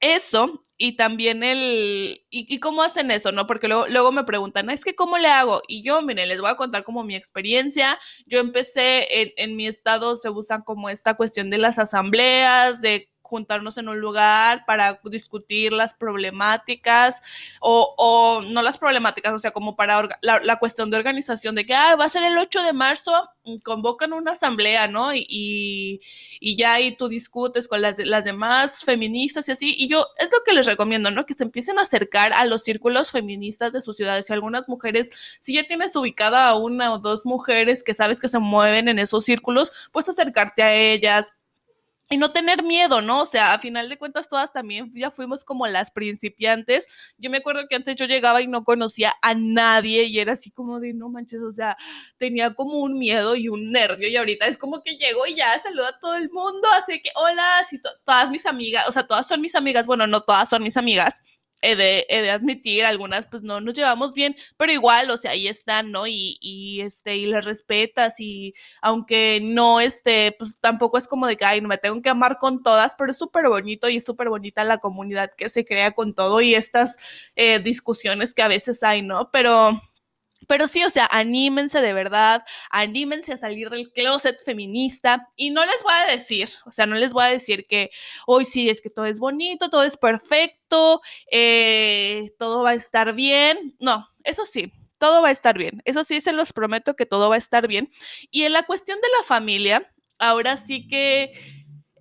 eso, 0.00 0.62
y 0.78 0.96
también 0.96 1.42
el, 1.42 2.24
y, 2.30 2.54
y, 2.54 2.60
cómo 2.60 2.84
hacen 2.84 3.10
eso, 3.10 3.32
¿no? 3.32 3.48
Porque 3.48 3.66
luego, 3.66 3.88
luego 3.88 4.12
me 4.12 4.22
preguntan, 4.22 4.70
es 4.70 4.84
que 4.84 4.94
cómo 4.94 5.18
le 5.18 5.26
hago, 5.26 5.60
y 5.66 5.82
yo, 5.82 6.02
miren, 6.02 6.28
les 6.28 6.40
voy 6.40 6.50
a 6.50 6.56
contar 6.56 6.84
como 6.84 7.02
mi 7.02 7.16
experiencia, 7.16 7.98
yo 8.26 8.38
empecé 8.38 9.20
en, 9.20 9.32
en 9.36 9.56
mi 9.56 9.66
estado, 9.66 10.16
se 10.16 10.30
usan 10.30 10.62
como 10.62 10.88
esta 10.88 11.14
cuestión 11.14 11.50
de 11.50 11.58
las 11.58 11.80
asambleas, 11.80 12.80
de 12.80 13.11
juntarnos 13.32 13.78
en 13.78 13.88
un 13.88 13.98
lugar 13.98 14.66
para 14.66 15.00
discutir 15.04 15.72
las 15.72 15.94
problemáticas 15.94 17.22
o, 17.60 18.42
no 18.52 18.60
las 18.60 18.76
problemáticas, 18.76 19.32
o 19.32 19.38
sea, 19.38 19.52
como 19.52 19.74
para 19.74 20.06
la, 20.20 20.56
cuestión 20.56 20.90
de 20.90 20.98
organización 20.98 21.54
de 21.54 21.64
que 21.64 21.72
va 21.72 22.04
a 22.04 22.08
ser 22.10 22.24
el 22.24 22.36
8 22.36 22.62
de 22.62 22.74
marzo, 22.74 23.30
mm, 23.44 23.56
convocan 23.64 24.12
una 24.12 24.32
asamblea, 24.32 24.86
¿no? 24.86 25.14
Y, 25.14 25.24
y, 25.30 26.00
y 26.40 26.56
ya 26.56 26.74
ahí 26.74 26.94
tú 26.94 27.08
discutes 27.08 27.68
con 27.68 27.80
las, 27.80 27.98
las 28.04 28.24
demás 28.24 28.84
feministas 28.84 29.48
y 29.48 29.52
así. 29.52 29.74
Y 29.78 29.88
yo 29.88 30.04
es 30.18 30.30
lo 30.30 30.38
que 30.44 30.52
les 30.52 30.66
recomiendo, 30.66 31.10
¿no? 31.10 31.24
Que 31.24 31.32
se 31.32 31.44
empiecen 31.44 31.78
a 31.78 31.82
acercar 31.82 32.34
a 32.34 32.44
los 32.44 32.62
círculos 32.64 33.12
feministas 33.12 33.72
de 33.72 33.80
sus 33.80 33.96
ciudades. 33.96 34.26
Si 34.26 34.32
algunas 34.34 34.68
mujeres, 34.68 35.38
si 35.40 35.54
ya 35.54 35.64
tienes 35.64 35.96
ubicada 35.96 36.48
a 36.48 36.58
una 36.58 36.92
o 36.92 36.98
dos 36.98 37.24
mujeres 37.24 37.82
que 37.82 37.94
sabes 37.94 38.20
que 38.20 38.28
se 38.28 38.40
mueven 38.40 38.88
en 38.88 38.98
esos 38.98 39.24
círculos, 39.24 39.72
pues 39.90 40.08
acercarte 40.10 40.62
a 40.62 40.74
ellas, 40.74 41.32
y 42.12 42.18
no 42.18 42.28
tener 42.28 42.62
miedo, 42.62 43.00
¿no? 43.00 43.22
O 43.22 43.26
sea, 43.26 43.54
a 43.54 43.58
final 43.58 43.88
de 43.88 43.96
cuentas 43.96 44.28
todas 44.28 44.52
también 44.52 44.92
ya 44.94 45.10
fuimos 45.10 45.44
como 45.44 45.66
las 45.66 45.90
principiantes. 45.90 46.86
Yo 47.16 47.30
me 47.30 47.38
acuerdo 47.38 47.62
que 47.70 47.76
antes 47.76 47.96
yo 47.96 48.04
llegaba 48.04 48.42
y 48.42 48.46
no 48.46 48.64
conocía 48.64 49.14
a 49.22 49.34
nadie 49.34 50.04
y 50.04 50.18
era 50.18 50.32
así 50.32 50.50
como 50.50 50.78
de, 50.78 50.92
no 50.92 51.08
manches, 51.08 51.40
o 51.42 51.50
sea, 51.50 51.74
tenía 52.18 52.52
como 52.54 52.80
un 52.80 52.98
miedo 52.98 53.34
y 53.34 53.48
un 53.48 53.72
nervio 53.72 54.08
y 54.08 54.16
ahorita 54.16 54.46
es 54.46 54.58
como 54.58 54.82
que 54.82 54.96
llego 54.96 55.26
y 55.26 55.36
ya 55.36 55.58
saludo 55.58 55.86
a 55.86 55.98
todo 56.00 56.16
el 56.16 56.28
mundo, 56.30 56.68
así 56.78 57.00
que 57.00 57.10
hola, 57.14 57.64
si 57.64 57.80
to 57.80 57.88
todas 58.04 58.30
mis 58.30 58.44
amigas, 58.44 58.86
o 58.88 58.92
sea, 58.92 59.06
todas 59.06 59.26
son 59.26 59.40
mis 59.40 59.54
amigas, 59.54 59.86
bueno, 59.86 60.06
no 60.06 60.20
todas 60.20 60.50
son 60.50 60.62
mis 60.62 60.76
amigas, 60.76 61.22
he 61.62 61.76
de, 61.76 62.30
admitir, 62.30 62.84
algunas 62.84 63.26
pues 63.26 63.42
no 63.44 63.60
nos 63.60 63.74
llevamos 63.74 64.14
bien, 64.14 64.34
pero 64.56 64.72
igual, 64.72 65.10
o 65.10 65.16
sea, 65.16 65.32
ahí 65.32 65.48
están, 65.48 65.92
¿no? 65.92 66.06
Y, 66.06 66.38
y 66.40 66.80
este, 66.82 67.16
y 67.16 67.26
les 67.26 67.44
respetas 67.44 68.20
y 68.20 68.54
aunque 68.80 69.40
no, 69.42 69.80
este, 69.80 70.34
pues 70.38 70.60
tampoco 70.60 70.98
es 70.98 71.08
como 71.08 71.26
de 71.26 71.36
que, 71.36 71.44
ay, 71.44 71.60
no 71.60 71.68
me 71.68 71.78
tengo 71.78 72.02
que 72.02 72.10
amar 72.10 72.38
con 72.38 72.62
todas, 72.62 72.94
pero 72.96 73.10
es 73.10 73.16
súper 73.18 73.48
bonito 73.48 73.88
y 73.88 73.96
es 73.96 74.04
súper 74.04 74.28
bonita 74.28 74.64
la 74.64 74.78
comunidad 74.78 75.30
que 75.36 75.48
se 75.48 75.64
crea 75.64 75.92
con 75.92 76.14
todo 76.14 76.40
y 76.40 76.54
estas 76.54 77.30
eh, 77.36 77.58
discusiones 77.60 78.34
que 78.34 78.42
a 78.42 78.48
veces 78.48 78.82
hay, 78.82 79.02
¿no? 79.02 79.30
Pero 79.30 79.80
pero 80.48 80.66
sí, 80.66 80.84
o 80.84 80.90
sea, 80.90 81.08
anímense 81.10 81.80
de 81.80 81.92
verdad, 81.92 82.44
anímense 82.70 83.32
a 83.32 83.36
salir 83.36 83.70
del 83.70 83.90
closet 83.92 84.42
feminista 84.44 85.28
y 85.36 85.50
no 85.50 85.64
les 85.64 85.82
voy 85.82 85.92
a 85.92 86.12
decir, 86.12 86.48
o 86.66 86.72
sea, 86.72 86.86
no 86.86 86.96
les 86.96 87.12
voy 87.12 87.24
a 87.24 87.28
decir 87.28 87.66
que 87.66 87.90
hoy 88.26 88.44
sí 88.44 88.68
es 88.68 88.80
que 88.80 88.90
todo 88.90 89.06
es 89.06 89.18
bonito, 89.20 89.70
todo 89.70 89.84
es 89.84 89.96
perfecto, 89.96 91.00
eh, 91.30 92.32
todo 92.38 92.62
va 92.62 92.70
a 92.70 92.74
estar 92.74 93.14
bien. 93.14 93.76
No, 93.78 94.08
eso 94.24 94.46
sí, 94.46 94.72
todo 94.98 95.22
va 95.22 95.28
a 95.28 95.32
estar 95.32 95.56
bien. 95.58 95.82
Eso 95.84 96.04
sí, 96.04 96.20
se 96.20 96.32
los 96.32 96.52
prometo 96.52 96.94
que 96.94 97.06
todo 97.06 97.28
va 97.28 97.36
a 97.36 97.38
estar 97.38 97.68
bien. 97.68 97.90
Y 98.30 98.44
en 98.44 98.52
la 98.52 98.64
cuestión 98.64 98.98
de 99.00 99.08
la 99.18 99.24
familia, 99.24 99.92
ahora 100.18 100.56
sí 100.56 100.86
que 100.86 101.32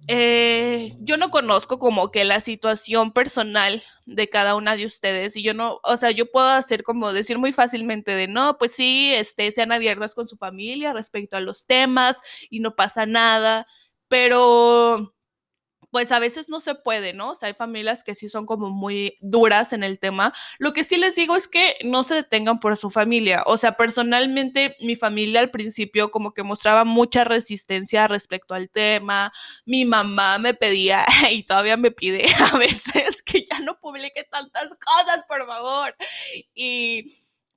eh, 0.07 0.93
yo 0.99 1.17
no 1.17 1.29
conozco 1.29 1.79
como 1.79 2.11
que 2.11 2.25
la 2.25 2.39
situación 2.39 3.13
personal 3.13 3.83
de 4.05 4.29
cada 4.29 4.55
una 4.55 4.75
de 4.75 4.85
ustedes 4.85 5.35
y 5.35 5.43
yo 5.43 5.53
no, 5.53 5.79
o 5.83 5.97
sea, 5.97 6.11
yo 6.11 6.29
puedo 6.31 6.47
hacer 6.47 6.83
como 6.83 7.13
decir 7.13 7.37
muy 7.37 7.53
fácilmente 7.53 8.11
de 8.15 8.27
no, 8.27 8.57
pues 8.57 8.73
sí, 8.73 9.13
este, 9.13 9.51
sean 9.51 9.71
abiertas 9.71 10.15
con 10.15 10.27
su 10.27 10.37
familia 10.37 10.93
respecto 10.93 11.37
a 11.37 11.41
los 11.41 11.65
temas 11.65 12.21
y 12.49 12.59
no 12.61 12.75
pasa 12.75 13.05
nada, 13.05 13.67
pero 14.07 15.13
pues 15.91 16.12
a 16.12 16.19
veces 16.19 16.49
no 16.49 16.62
se 16.62 16.75
puede, 16.75 17.13
¿no? 17.13 17.32
O 17.32 17.36
sea, 17.36 17.47
hay 17.47 17.54
familias 17.54 18.04
que 18.04 18.15
sí 18.15 18.30
son 18.30 18.45
como 18.45 18.69
muy 18.69 19.15
duras 19.21 19.73
en 19.73 19.84
el 19.84 19.99
tema. 19.99 20.34
Lo 20.58 20.73
que 20.73 20.84
sí 20.84 20.97
les 20.97 21.15
digo 21.15 21.36
es 21.36 21.47
que 21.47 21.75
no 21.84 22.04
se 22.04 22.15
detengan 22.15 22.60
por 22.60 22.77
su 22.77 22.89
familia. 22.89 23.43
O 23.45 23.58
sea, 23.58 23.73
personalmente 23.73 24.75
mi 24.80 24.95
familia 24.95 25.41
al 25.41 25.51
principio 25.51 26.10
como 26.10 26.34
que 26.34 26.43
mostraba 26.43 26.86
mucha 26.86 27.23
resistencia 27.23 28.08
respecto 28.08 28.54
al 28.54 28.69
tema. 28.69 29.32
Mi 29.65 29.86
mamá 29.86 30.39
me 30.39 30.54
pedía 30.54 31.06
y 31.32 31.43
todavía 31.43 31.77
me 31.77 31.91
pide 31.91 32.25
a 32.54 32.58
veces 32.58 33.21
que 33.21 33.45
ya 33.49 33.60
no 33.60 33.77
publique 33.80 34.23
tantas 34.32 34.69
cosas, 34.69 35.25
por 35.27 35.45
favor. 35.45 35.95
Y 36.56 37.06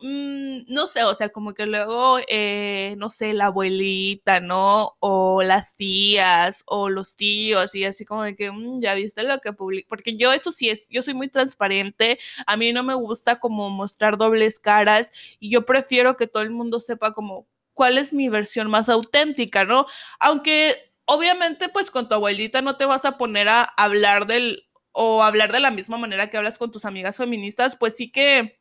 Mm, 0.00 0.64
no 0.68 0.86
sé, 0.88 1.04
o 1.04 1.14
sea, 1.14 1.28
como 1.28 1.54
que 1.54 1.66
luego, 1.66 2.18
eh, 2.28 2.94
no 2.98 3.10
sé, 3.10 3.32
la 3.32 3.46
abuelita, 3.46 4.40
¿no? 4.40 4.96
O 5.00 5.42
las 5.42 5.76
tías, 5.76 6.64
o 6.66 6.88
los 6.90 7.14
tíos, 7.16 7.74
y 7.76 7.84
así 7.84 8.04
como 8.04 8.24
de 8.24 8.34
que, 8.34 8.50
mmm, 8.50 8.74
ya 8.80 8.94
viste 8.94 9.22
lo 9.22 9.38
que 9.38 9.52
publico, 9.52 9.88
porque 9.88 10.16
yo 10.16 10.32
eso 10.32 10.50
sí 10.50 10.68
es, 10.68 10.88
yo 10.88 11.02
soy 11.02 11.14
muy 11.14 11.28
transparente, 11.28 12.18
a 12.46 12.56
mí 12.56 12.72
no 12.72 12.82
me 12.82 12.94
gusta 12.94 13.38
como 13.38 13.70
mostrar 13.70 14.18
dobles 14.18 14.58
caras, 14.58 15.12
y 15.38 15.48
yo 15.50 15.64
prefiero 15.64 16.16
que 16.16 16.26
todo 16.26 16.42
el 16.42 16.50
mundo 16.50 16.80
sepa 16.80 17.12
como 17.14 17.46
cuál 17.72 17.96
es 17.98 18.12
mi 18.12 18.28
versión 18.28 18.68
más 18.70 18.88
auténtica, 18.88 19.64
¿no? 19.64 19.86
Aunque 20.18 20.74
obviamente 21.06 21.68
pues 21.68 21.90
con 21.90 22.08
tu 22.08 22.14
abuelita 22.14 22.62
no 22.62 22.76
te 22.76 22.84
vas 22.86 23.04
a 23.04 23.16
poner 23.16 23.48
a 23.48 23.62
hablar 23.62 24.26
del, 24.26 24.66
o 24.92 25.22
hablar 25.22 25.52
de 25.52 25.60
la 25.60 25.70
misma 25.70 25.98
manera 25.98 26.30
que 26.30 26.36
hablas 26.36 26.58
con 26.58 26.72
tus 26.72 26.84
amigas 26.84 27.16
feministas, 27.18 27.76
pues 27.76 27.96
sí 27.96 28.10
que 28.10 28.58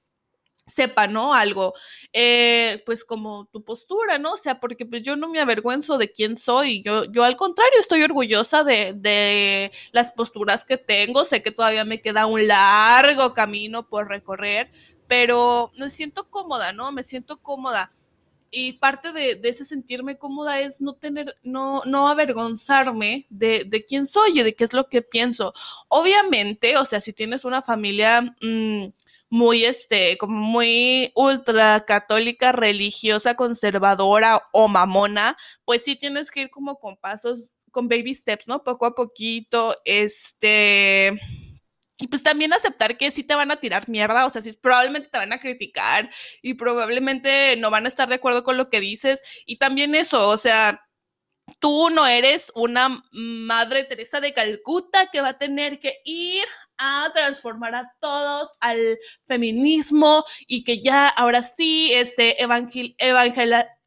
sepa, 0.65 1.07
¿no? 1.07 1.33
Algo, 1.33 1.73
eh, 2.13 2.81
pues 2.85 3.03
como 3.03 3.45
tu 3.51 3.63
postura, 3.63 4.17
¿no? 4.17 4.33
O 4.33 4.37
sea, 4.37 4.59
porque 4.59 4.85
pues 4.85 5.03
yo 5.03 5.15
no 5.15 5.29
me 5.29 5.39
avergüenzo 5.39 5.97
de 5.97 6.09
quién 6.09 6.37
soy, 6.37 6.81
yo, 6.81 7.05
yo 7.05 7.23
al 7.23 7.35
contrario 7.35 7.79
estoy 7.79 8.03
orgullosa 8.03 8.63
de, 8.63 8.93
de 8.95 9.71
las 9.91 10.11
posturas 10.11 10.63
que 10.65 10.77
tengo, 10.77 11.25
sé 11.25 11.41
que 11.41 11.51
todavía 11.51 11.85
me 11.85 12.01
queda 12.01 12.27
un 12.27 12.47
largo 12.47 13.33
camino 13.33 13.87
por 13.87 14.07
recorrer, 14.09 14.71
pero 15.07 15.71
me 15.77 15.89
siento 15.89 16.29
cómoda, 16.29 16.73
¿no? 16.73 16.91
Me 16.91 17.03
siento 17.03 17.37
cómoda. 17.41 17.91
y 18.51 18.73
parte 18.73 19.11
de, 19.13 19.39
ese 19.43 19.65
sentirme 19.65 20.17
cómoda 20.17 20.59
es 20.59 20.79
no 20.81 20.93
tener, 20.93 21.35
no, 21.43 21.81
no 21.85 22.07
avergonzarme 22.07 23.25
de, 23.29 23.63
de, 23.65 23.85
quién 23.85 24.05
soy 24.05 24.39
y 24.39 24.43
de 24.43 24.55
qué 24.55 24.63
es 24.65 24.73
lo 24.73 24.87
que 24.89 25.01
pienso. 25.01 25.53
Obviamente, 25.87 26.77
o 26.77 26.85
sea, 26.85 27.01
si 27.01 27.13
tienes 27.13 27.45
una 27.45 27.61
familia 27.63 28.21
mm, 28.41 28.85
muy, 29.33 29.65
este, 29.65 30.15
como 30.19 30.37
muy 30.37 31.11
ultra 31.15 31.85
católica, 31.85 32.51
religiosa, 32.51 33.33
conservadora 33.33 34.47
o 34.51 34.67
mamona, 34.67 35.35
pues 35.65 35.83
sí 35.83 35.95
tienes 35.95 36.29
que 36.29 36.41
ir 36.41 36.51
como 36.51 36.79
con 36.79 36.97
pasos, 36.97 37.49
con 37.71 37.87
baby 37.87 38.13
steps, 38.13 38.47
¿no? 38.47 38.63
Poco 38.63 38.85
a 38.85 38.93
poquito, 38.93 39.73
este 39.85 41.19
y 41.97 42.07
pues 42.07 42.21
también 42.21 42.53
aceptar 42.53 42.95
que 42.95 43.09
sí 43.09 43.23
te 43.23 43.33
van 43.33 43.49
a 43.49 43.55
tirar 43.55 43.89
mierda, 43.89 44.27
o 44.27 44.29
sea, 44.29 44.43
sí, 44.43 44.51
probablemente 44.53 45.09
te 45.09 45.17
van 45.17 45.33
a 45.33 45.39
criticar 45.39 46.07
y 46.43 46.53
probablemente 46.53 47.55
no 47.57 47.71
van 47.71 47.85
a 47.85 47.89
estar 47.89 48.09
de 48.09 48.15
acuerdo 48.15 48.43
con 48.43 48.57
lo 48.57 48.69
que 48.69 48.81
dices. 48.81 49.23
Y 49.47 49.57
también 49.57 49.95
eso, 49.95 50.29
o 50.29 50.37
sea, 50.37 50.79
tú 51.59 51.89
no 51.89 52.05
eres 52.07 52.51
una 52.55 53.03
madre 53.11 53.83
Teresa 53.83 54.19
de 54.19 54.33
Calcuta 54.33 55.07
que 55.11 55.21
va 55.21 55.29
a 55.29 55.37
tener 55.37 55.79
que 55.79 56.01
ir 56.05 56.43
a 56.77 57.09
transformar 57.13 57.75
a 57.75 57.93
todos 57.99 58.49
al 58.59 58.97
feminismo 59.25 60.23
y 60.47 60.63
que 60.63 60.81
ya 60.81 61.07
ahora 61.07 61.43
sí, 61.43 61.91
este, 61.93 62.41
evangel, 62.43 62.95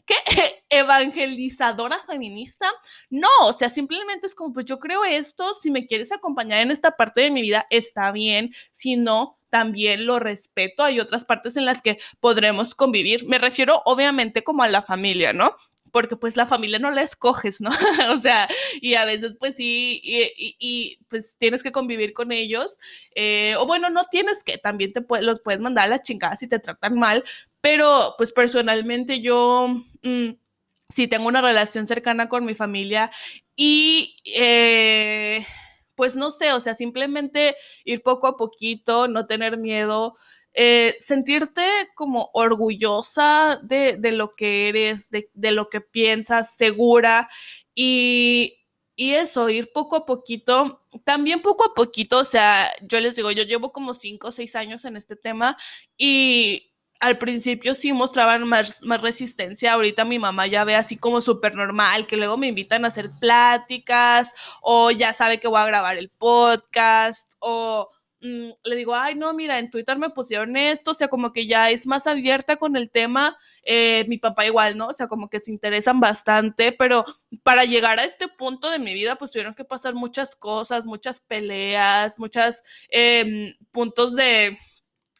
¿qué? 0.06 0.14
Evangelizadora 0.68 1.98
feminista. 1.98 2.66
No, 3.10 3.28
o 3.42 3.52
sea, 3.52 3.68
simplemente 3.70 4.26
es 4.26 4.34
como, 4.34 4.52
pues 4.52 4.66
yo 4.66 4.78
creo 4.78 5.04
esto, 5.04 5.54
si 5.54 5.70
me 5.70 5.86
quieres 5.86 6.12
acompañar 6.12 6.60
en 6.60 6.70
esta 6.70 6.92
parte 6.96 7.20
de 7.20 7.30
mi 7.30 7.42
vida, 7.42 7.66
está 7.70 8.10
bien, 8.12 8.50
si 8.72 8.96
no, 8.96 9.38
también 9.50 10.06
lo 10.06 10.18
respeto. 10.18 10.82
Hay 10.82 11.00
otras 11.00 11.24
partes 11.24 11.56
en 11.56 11.64
las 11.64 11.82
que 11.82 11.98
podremos 12.20 12.74
convivir. 12.74 13.26
Me 13.28 13.38
refiero 13.38 13.82
obviamente 13.84 14.44
como 14.44 14.62
a 14.62 14.68
la 14.68 14.82
familia, 14.82 15.32
¿no? 15.32 15.56
Porque 15.96 16.14
pues 16.14 16.36
la 16.36 16.44
familia 16.44 16.78
no 16.78 16.90
la 16.90 17.00
escoges, 17.00 17.62
¿no? 17.62 17.70
o 18.12 18.18
sea, 18.18 18.46
y 18.82 18.96
a 18.96 19.06
veces 19.06 19.34
pues 19.40 19.56
sí, 19.56 19.98
y, 20.04 20.98
pues 21.08 21.36
tienes 21.38 21.62
que 21.62 21.72
convivir 21.72 22.12
con 22.12 22.32
ellos, 22.32 22.76
eh, 23.14 23.54
o 23.56 23.66
bueno, 23.66 23.88
no 23.88 24.04
tienes 24.04 24.44
que, 24.44 24.58
también 24.58 24.92
te 24.92 25.02
los 25.22 25.40
puedes 25.40 25.62
mandar 25.62 25.86
a 25.86 25.88
la 25.88 26.02
chingada 26.02 26.36
si 26.36 26.48
te 26.48 26.58
tratan 26.58 26.98
mal, 26.98 27.24
pero 27.62 28.14
pues 28.18 28.32
personalmente 28.32 29.22
yo 29.22 29.68
mm, 30.02 30.32
sí 30.94 31.08
tengo 31.08 31.28
una 31.28 31.40
relación 31.40 31.86
cercana 31.86 32.28
con 32.28 32.44
mi 32.44 32.54
familia 32.54 33.10
y... 33.56 34.18
Eh, 34.34 35.46
pues 35.94 36.14
no 36.14 36.30
sé, 36.30 36.52
o 36.52 36.60
sea, 36.60 36.74
simplemente 36.74 37.56
ir 37.86 38.02
poco 38.02 38.26
a 38.26 38.36
poquito, 38.36 39.08
no 39.08 39.26
tener 39.26 39.56
miedo, 39.56 40.14
eh, 40.58 40.96
sentirte 41.00 41.62
como 41.94 42.30
orgullosa 42.32 43.60
de, 43.62 43.98
lo 44.12 44.30
que 44.30 44.68
eres, 44.70 45.10
de, 45.10 45.52
lo 45.52 45.68
que 45.68 45.82
piensas, 45.82 46.56
segura 46.56 47.28
y, 47.74 48.58
y 48.96 49.12
eso, 49.12 49.50
ir 49.50 49.70
poco 49.72 49.96
a 49.96 50.06
poquito, 50.06 50.82
también 51.04 51.42
poco 51.42 51.66
a 51.66 51.74
poquito, 51.74 52.20
o 52.20 52.24
sea, 52.24 52.70
yo 52.80 52.98
les 53.00 53.16
digo, 53.16 53.30
yo 53.32 53.42
llevo 53.42 53.70
como 53.70 53.92
cinco 53.92 54.28
o 54.28 54.32
seis 54.32 54.56
años 54.56 54.86
en 54.86 54.96
este 54.96 55.14
tema 55.14 55.58
y 55.98 56.72
al 57.00 57.18
principio 57.18 57.74
sí 57.74 57.92
mostraban 57.92 58.48
más, 58.48 58.82
más, 58.82 59.02
resistencia. 59.02 59.74
Ahorita 59.74 60.06
mi 60.06 60.18
mamá 60.18 60.46
ya 60.46 60.64
ve 60.64 60.74
así 60.74 60.96
como 60.96 61.20
súper 61.20 61.54
normal, 61.54 62.06
que 62.06 62.16
luego 62.16 62.38
me 62.38 62.48
invitan 62.48 62.84
a 62.84 62.88
hacer 62.88 63.10
pláticas 63.20 64.32
o 64.62 64.90
ya 64.90 65.12
sabe 65.12 65.38
que 65.38 65.48
voy 65.48 65.60
a 65.60 65.66
grabar 65.66 65.98
el 65.98 66.08
podcast 66.08 67.34
o 67.40 67.90
mm, 68.20 68.50
le 68.64 68.76
digo, 68.76 68.94
ay, 68.94 69.14
no, 69.14 69.32
mira, 69.34 69.58
en 69.58 69.70
Twitter 69.70 69.98
me 69.98 70.10
pusieron 70.10 70.56
esto, 70.56 70.92
o 70.92 70.94
sea, 70.94 71.08
como 71.08 71.32
que 71.32 71.46
ya 71.46 71.70
es 71.70 71.86
más 71.86 72.06
abierta 72.06 72.56
con 72.56 72.76
el 72.76 72.90
tema. 72.90 73.36
Eh, 73.64 74.04
mi 74.08 74.18
papá 74.18 74.46
igual, 74.46 74.76
¿no? 74.76 74.88
O 74.88 74.92
sea, 74.92 75.08
como 75.08 75.28
que 75.28 75.40
se 75.40 75.50
interesan 75.52 76.00
bastante, 76.00 76.72
pero 76.72 77.04
para 77.42 77.64
llegar 77.64 77.98
a 77.98 78.04
este 78.04 78.28
punto 78.28 78.70
de 78.70 78.78
mi 78.78 78.94
vida, 78.94 79.16
pues 79.16 79.30
tuvieron 79.30 79.54
que 79.54 79.64
pasar 79.64 79.94
muchas 79.94 80.36
cosas, 80.36 80.86
muchas 80.86 81.20
peleas, 81.20 82.18
muchos 82.18 82.62
em, 82.90 83.54
puntos 83.72 84.14
de 84.16 84.58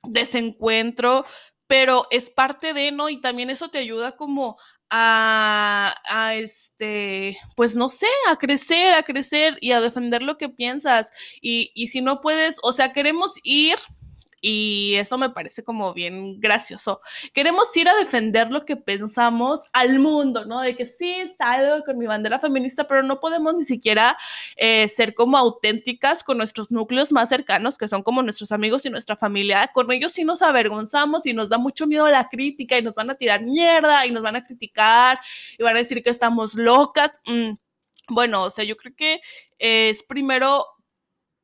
desencuentro, 0.05 1.25
pero 1.67 2.07
es 2.11 2.31
parte 2.31 2.73
de, 2.75 2.93
¿no? 2.93 3.09
Y 3.09 3.21
también 3.21 3.51
eso 3.51 3.69
te 3.69 3.79
ayuda 3.79 4.17
como 4.17 4.57
a, 4.91 5.95
a, 6.09 6.35
este, 6.35 7.39
pues 7.57 7.77
no 7.77 7.89
sé, 7.89 8.07
a 8.29 8.37
crecer, 8.37 8.95
a 8.95 9.03
crecer 9.03 9.57
y 9.61 9.73
a 9.73 9.81
defender 9.81 10.23
lo 10.23 10.39
que 10.39 10.49
piensas. 10.49 11.11
Y, 11.41 11.71
y 11.75 11.89
si 11.89 12.03
no 12.03 12.21
puedes, 12.21 12.59
o 12.63 12.73
sea, 12.73 12.93
queremos 12.93 13.35
ir 13.43 13.77
y 14.41 14.95
eso 14.97 15.19
me 15.19 15.31
parece 15.31 15.65
como 15.65 15.95
bien 15.95 16.39
gracioso. 16.41 17.01
Queremos 17.33 17.75
ir 17.77 17.89
a 17.89 17.97
defender 17.97 18.51
lo 18.51 18.65
que 18.65 18.77
pensamos 18.77 19.65
al 19.73 19.99
mundo, 19.99 20.45
¿no? 20.45 20.61
De 20.61 20.77
que 20.77 20.87
sí, 20.87 21.35
salgo 21.39 21.85
con 21.85 21.99
mi 21.99 22.07
bandera 22.07 22.39
feminista, 22.39 22.87
pero 22.87 23.03
no 23.03 23.19
podemos 23.19 23.55
ni 23.55 23.65
siquiera 23.65 24.17
eh, 24.57 24.89
ser 24.89 25.15
como 25.15 25.39
auténticas 25.39 26.23
con 26.23 26.39
nuestros 26.39 26.71
núcleos 26.71 27.13
más 27.13 27.29
cercanos, 27.29 27.79
que 27.79 27.89
son 27.89 28.03
como 28.03 28.23
nuestros 28.23 28.53
amigos 28.53 28.85
y 28.85 28.91
nuestra 28.91 29.17
familia. 29.17 29.71
Con 29.73 29.91
ellos 29.91 30.13
sí 30.13 30.25
nos 30.25 30.43
avergonzamos 30.43 31.25
y 31.27 31.33
nos 31.33 31.49
da 31.49 31.59
mucho 31.59 31.87
miedo 31.87 32.09
la 32.09 32.29
crítica 32.29 32.79
y 32.79 32.83
nos 32.83 32.95
van 32.95 33.11
a 33.11 33.15
tirar 33.15 33.43
mierda 33.43 34.07
y 34.07 34.11
nos 34.11 34.23
van 34.23 34.37
a 34.37 34.45
criticar 34.45 35.19
y 35.59 35.63
van 35.63 35.77
a 35.77 35.79
decir 35.79 36.03
que 36.03 36.11
estamos 36.11 36.55
locas. 36.55 37.13
Mm, 37.27 37.55
bueno, 38.09 38.45
o 38.45 38.51
sea, 38.51 38.65
yo 38.65 38.77
creo 38.77 38.95
que 38.95 39.21
es 39.59 40.03
primero 40.05 40.65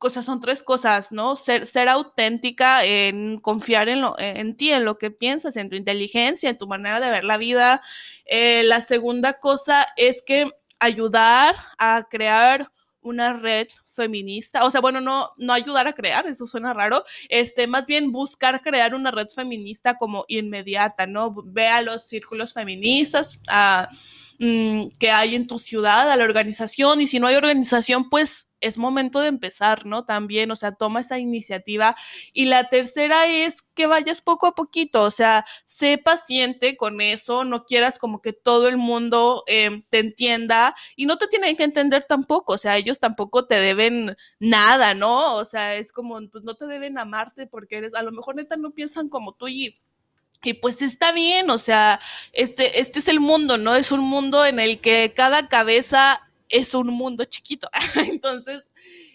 cosas 0.03 0.25
son 0.25 0.41
tres 0.41 0.63
cosas, 0.63 1.13
¿no? 1.13 1.37
Ser, 1.37 1.87
auténtica, 1.87 2.83
en 2.83 3.39
confiar 3.39 3.87
en, 3.87 4.01
lo, 4.01 4.13
en 4.19 4.57
ti, 4.57 4.69
en 4.69 4.83
lo 4.83 4.97
que 4.97 5.11
piensas, 5.11 5.55
en 5.55 5.69
tu 5.69 5.77
inteligencia, 5.77 6.49
en 6.49 6.57
tu 6.57 6.67
manera 6.67 6.99
de 6.99 7.09
ver 7.09 7.23
la 7.23 7.37
vida. 7.37 7.79
Eh, 8.25 8.63
la 8.63 8.81
segunda 8.81 9.39
cosa 9.39 9.87
es 9.95 10.21
que 10.21 10.51
ayudar 10.81 11.55
a 11.77 12.03
crear 12.09 12.67
una 12.99 13.31
red 13.31 13.67
feminista, 13.85 14.65
o 14.65 14.71
sea, 14.71 14.81
bueno, 14.81 14.99
no, 14.99 15.53
ayudar 15.53 15.87
a 15.87 15.93
crear, 15.93 16.27
eso 16.27 16.45
suena 16.45 16.73
raro, 16.73 17.03
este, 17.29 17.67
más 17.67 17.85
bien 17.85 18.11
buscar 18.11 18.61
crear 18.61 18.95
una 18.95 19.11
red 19.11 19.27
feminista 19.33 19.97
como 19.97 20.25
inmediata, 20.27 21.05
¿no? 21.05 21.33
Ve 21.45 21.67
a 21.67 21.81
los 21.81 22.03
círculos 22.07 22.53
feministas 22.53 23.39
mm, 24.39 24.87
que 24.99 25.11
hay 25.11 25.35
en 25.35 25.47
tu 25.47 25.57
ciudad, 25.57 26.11
a 26.11 26.17
la 26.17 26.25
organización, 26.25 26.99
y 26.99 27.07
si 27.07 27.19
no 27.19 27.27
hay 27.27 27.35
organización, 27.35 28.09
pues 28.09 28.49
es 28.63 28.77
momento 28.77 29.19
de 29.19 29.27
empezar, 29.27 29.85
¿no? 29.85 30.05
También, 30.05 30.51
o 30.51 30.55
sea, 30.55 30.71
toma 30.71 31.01
esa 31.01 31.19
iniciativa. 31.19 31.95
Y 32.33 32.45
la 32.45 32.69
tercera 32.69 33.27
es 33.27 33.61
que 33.73 33.87
vayas 33.87 34.21
poco 34.21 34.47
a 34.47 34.55
poquito, 34.55 35.03
o 35.03 35.11
sea, 35.11 35.45
sé 35.65 35.97
paciente 35.97 36.77
con 36.77 37.01
eso, 37.01 37.43
no 37.43 37.65
quieras 37.65 37.99
como 37.99 38.21
que 38.21 38.33
todo 38.33 38.67
el 38.67 38.77
mundo 38.77 39.43
em, 39.47 39.83
te 39.89 39.99
entienda 39.99 40.75
y 40.95 41.05
no 41.05 41.17
te 41.17 41.27
tienen 41.27 41.55
que 41.55 41.63
entender 41.63 42.05
tampoco, 42.05 42.53
o 42.53 42.57
sea, 42.57 42.77
ellos 42.77 42.99
tampoco 42.99 43.45
te 43.45 43.55
deben 43.55 44.15
nada, 44.39 44.93
¿no? 44.93 45.35
O 45.35 45.45
sea, 45.45 45.75
es 45.75 45.91
como, 45.91 46.19
pues 46.29 46.43
no 46.43 46.55
te 46.55 46.67
deben 46.67 46.97
amarte 46.97 47.47
porque 47.47 47.77
eres, 47.77 47.95
a 47.95 48.03
lo 48.03 48.11
mejor 48.11 48.35
neta 48.35 48.57
no 48.57 48.71
piensan 48.71 49.09
como 49.09 49.33
tú 49.33 49.47
y 49.47 49.73
y 50.45 50.55
pues 50.55 50.81
está 50.81 51.13
bien, 51.13 51.49
o 51.49 51.57
sea, 51.57 51.99
este, 52.33 52.81
este 52.81 52.99
es 52.99 53.07
el 53.07 53.21
mundo, 53.21 53.57
¿no? 53.57 53.75
Es 53.75 53.93
un 53.93 54.01
mundo 54.01 54.45
en 54.45 54.59
el 54.59 54.79
que 54.81 55.13
cada 55.15 55.47
cabeza 55.47 56.21
es 56.53 56.73
un 56.75 56.87
mundo 56.87 57.25
chiquito. 57.25 57.67
Entonces, 57.95 58.71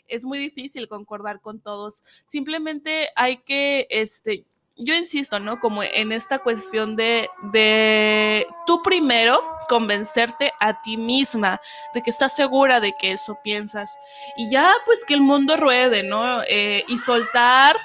es 0.08 0.24
muy 0.24 0.38
difícil 0.38 0.88
concordar 0.88 1.40
con 1.40 1.60
todos. 1.60 2.02
Simplemente 2.26 3.08
hay 3.14 3.38
que, 3.38 3.86
este, 3.90 4.44
yo 4.76 4.94
insisto, 4.94 5.38
¿no? 5.38 5.60
Como 5.60 5.82
en 5.82 6.12
esta 6.12 6.40
cuestión 6.40 6.96
de, 6.96 7.28
de 7.52 8.46
tú 8.66 8.82
primero 8.82 9.40
convencerte 9.68 10.52
a 10.60 10.78
ti 10.78 10.96
misma 10.96 11.60
de 11.94 12.02
que 12.02 12.10
estás 12.10 12.34
segura 12.34 12.80
de 12.80 12.92
que 12.98 13.12
eso 13.12 13.38
piensas. 13.44 13.96
Y 14.36 14.50
ya, 14.50 14.72
pues 14.84 15.04
que 15.04 15.14
el 15.14 15.20
mundo 15.20 15.56
ruede, 15.56 16.02
¿no? 16.02 16.42
Eh, 16.48 16.82
y 16.88 16.98
soltar, 16.98 17.76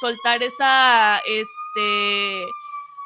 soltar 0.00 0.42
esa, 0.42 1.18
este, 1.18 2.44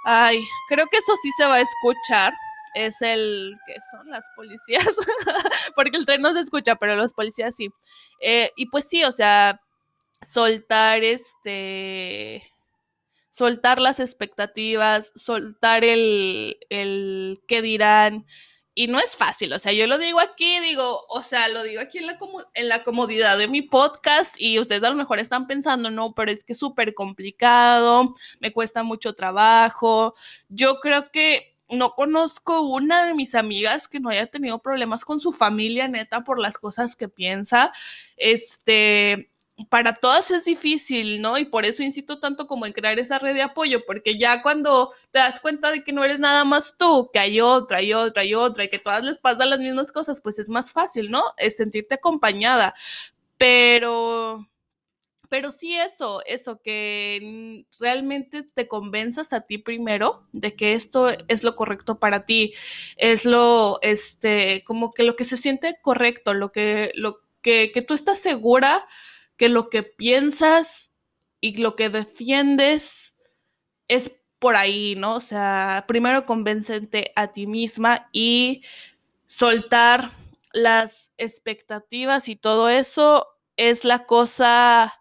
ay, 0.04 0.44
creo 0.68 0.87
que 0.87 0.98
eso 0.98 1.12
sí 1.22 1.30
se 1.38 1.46
va 1.46 1.56
a 1.56 1.61
escuchar 1.61 2.32
es 2.74 3.02
el 3.02 3.54
que 3.66 3.74
son 3.90 4.11
las 4.11 4.28
policías, 4.37 4.85
porque 5.76 5.96
el 5.96 6.07
tren 6.07 6.22
no 6.22 6.33
se 6.33 6.40
escucha, 6.40 6.76
pero 6.76 6.96
los 6.96 7.12
policías 7.12 7.54
sí. 7.54 7.68
Eh, 8.20 8.50
y 8.57 8.66
pues 8.66 8.88
sí, 8.88 9.04
o 9.04 9.12
sea, 9.12 9.61
soltar 10.20 11.02
este, 11.04 12.42
soltar 13.31 13.81
las 13.81 14.00
expectativas, 14.00 15.12
soltar 15.14 15.85
el, 15.85 16.59
el 16.70 17.40
qué 17.46 17.62
dirán. 17.62 18.26
Y 18.74 18.87
no 18.87 19.00
es 19.00 19.16
fácil, 19.16 19.52
o 19.52 19.59
sea, 19.59 19.72
yo 19.72 19.88
lo 19.88 19.98
digo 19.98 20.20
aquí, 20.20 20.61
digo, 20.61 21.02
o 21.09 21.20
sea, 21.20 21.48
lo 21.48 21.64
digo 21.64 21.81
aquí 21.81 21.98
en 21.98 22.07
la, 22.07 22.16
en 22.54 22.68
la 22.68 22.85
comodidad 22.85 23.37
de 23.37 23.48
mi 23.48 23.61
podcast 23.61 24.37
y 24.38 24.61
ustedes 24.61 24.85
a 24.85 24.90
lo 24.90 24.94
mejor 24.94 25.18
están 25.18 25.48
pensando, 25.48 25.90
no, 25.90 26.12
pero 26.14 26.31
es 26.31 26.44
que 26.44 26.52
es 26.52 26.61
súper 26.61 26.94
complicado, 26.94 28.12
me 28.38 28.52
cuesta 28.52 28.85
mucho 28.85 29.14
trabajo. 29.14 30.14
Yo 30.48 30.78
creo 30.81 31.02
que 31.11 31.57
no 31.70 31.90
conozco 31.90 32.62
una 32.62 33.04
de 33.04 33.14
mis 33.14 33.35
amigas 33.35 33.88
que 33.88 34.00
no 34.00 34.11
haya 34.11 34.26
tenido 34.26 34.61
problemas 34.61 35.04
con 35.04 35.20
su 35.20 35.33
familia, 35.33 35.88
neta, 35.88 36.24
por 36.24 36.40
las 36.40 36.59
cosas 36.59 36.96
que 36.96 37.09
piensa. 37.09 37.70
Este, 38.16 39.31
para 39.68 39.94
todas 39.94 40.31
es 40.31 40.44
difícil, 40.44 41.20
¿no? 41.20 41.37
Y 41.37 41.44
por 41.44 41.64
eso 41.64 41.83
insisto 41.83 42.20
tanto 42.20 42.46
como 42.46 42.66
en 42.66 42.72
crear 42.72 42.98
esa 42.98 43.18
red 43.18 43.35
de 43.35 43.42
apoyo, 43.42 43.85
porque 43.87 44.16
ya 44.16 44.42
cuando 44.42 44.92
te 45.11 45.18
das 45.18 45.40
cuenta 45.40 45.70
de 45.70 45.83
que 45.83 45.92
no 45.92 46.04
eres 46.04 46.20
nada 46.20 46.44
más 46.44 46.76
tú, 46.78 47.11
que 47.12 47.18
hay 47.18 47.40
otra 47.40 47.83
y 47.83 47.92
otra 47.92 48.24
y 48.24 48.35
otra 48.35 48.64
y 48.64 48.68
que 48.68 48.78
todas 48.78 49.02
les 49.02 49.18
pasan 49.18 49.50
las 49.50 49.59
mismas 49.59 49.92
cosas, 49.92 50.20
pues 50.20 50.38
es 50.38 50.48
más 50.48 50.72
fácil, 50.72 51.11
¿no? 51.11 51.22
Es 51.37 51.57
sentirte 51.57 51.96
acompañada. 51.96 52.74
Pero 53.37 54.48
pero 55.28 55.50
sí 55.50 55.74
eso, 55.74 56.20
eso, 56.26 56.60
que 56.62 57.64
realmente 57.80 58.42
te 58.42 58.68
convenzas 58.68 59.32
a 59.32 59.42
ti 59.42 59.58
primero 59.58 60.26
de 60.32 60.54
que 60.54 60.74
esto 60.74 61.10
es 61.28 61.44
lo 61.44 61.54
correcto 61.56 61.98
para 61.98 62.24
ti, 62.24 62.54
es 62.96 63.24
lo, 63.24 63.78
este, 63.82 64.64
como 64.64 64.90
que 64.90 65.04
lo 65.04 65.16
que 65.16 65.24
se 65.24 65.36
siente 65.36 65.78
correcto, 65.82 66.34
lo 66.34 66.52
que, 66.52 66.92
lo 66.94 67.20
que, 67.42 67.70
que 67.72 67.82
tú 67.82 67.94
estás 67.94 68.18
segura 68.18 68.86
que 69.38 69.48
lo 69.48 69.70
que 69.70 69.84
piensas 69.84 70.92
y 71.40 71.56
lo 71.56 71.76
que 71.76 71.88
defiendes 71.88 73.14
es 73.86 74.10
por 74.38 74.56
ahí, 74.56 74.94
¿no? 74.96 75.14
O 75.14 75.20
sea, 75.20 75.84
primero 75.88 76.26
convencente 76.26 77.12
a 77.16 77.28
ti 77.28 77.46
misma 77.46 78.08
y 78.12 78.62
soltar 79.26 80.10
las 80.52 81.12
expectativas 81.16 82.28
y 82.28 82.36
todo 82.36 82.68
eso 82.68 83.26
es 83.56 83.84
la 83.84 84.06
cosa 84.06 84.97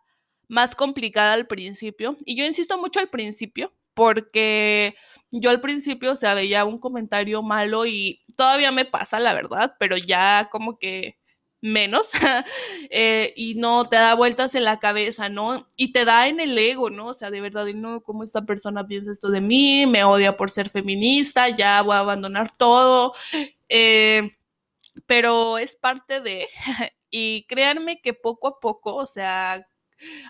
más 0.48 0.76
complicada 0.76 1.34
al 1.34 1.48
principio. 1.48 2.16
Y 2.26 2.36
yo 2.36 2.46
insisto 2.46 2.78
mucho 2.78 3.00
al 3.00 3.10
principio, 3.10 3.74
porque 3.94 4.96
yo 5.32 5.50
al 5.50 5.62
principio, 5.62 6.14
o 6.14 6.16
sea, 6.16 6.34
veía 6.34 6.66
un 6.66 6.80
comentario 6.80 7.42
malo 7.44 7.86
y 7.86 8.24
todavía 8.38 8.72
me 8.72 8.86
pasa, 8.86 9.20
la 9.20 9.34
verdad, 9.34 9.76
pero 9.80 9.98
ya 9.98 10.50
como 10.52 10.78
que 10.78 11.18
menos 11.62 12.12
eh, 12.92 13.34
y 13.36 13.56
no 13.56 13.86
te 13.86 13.96
da 13.96 14.14
vueltas 14.16 14.56
en 14.56 14.64
la 14.64 14.80
cabeza, 14.80 15.30
¿no? 15.30 15.68
Y 15.78 15.92
te 15.92 16.06
da 16.06 16.28
en 16.28 16.40
el 16.40 16.58
ego, 16.58 16.90
¿no? 16.90 17.08
O 17.08 17.14
sea, 17.14 17.32
de 17.32 17.42
verdad, 17.42 17.66
no, 17.74 18.02
¿cómo 18.02 18.24
esta 18.24 18.46
persona 18.46 18.86
piensa 18.88 19.12
esto 19.12 19.30
de 19.30 19.42
mí? 19.42 19.86
Me 19.88 20.04
odia 20.04 20.38
por 20.38 20.52
ser 20.52 20.70
feminista, 20.70 21.50
ya 21.50 21.82
voy 21.82 21.96
a 21.96 22.00
abandonar 22.00 22.56
todo. 22.56 23.14
Eh, 23.70 24.30
pero 25.06 25.58
es 25.58 25.76
parte 25.76 26.22
de, 26.22 26.48
y 27.12 27.46
créanme 27.48 28.02
que 28.02 28.14
poco 28.14 28.48
a 28.48 28.60
poco, 28.60 28.96
o 28.96 29.06
sea, 29.06 29.66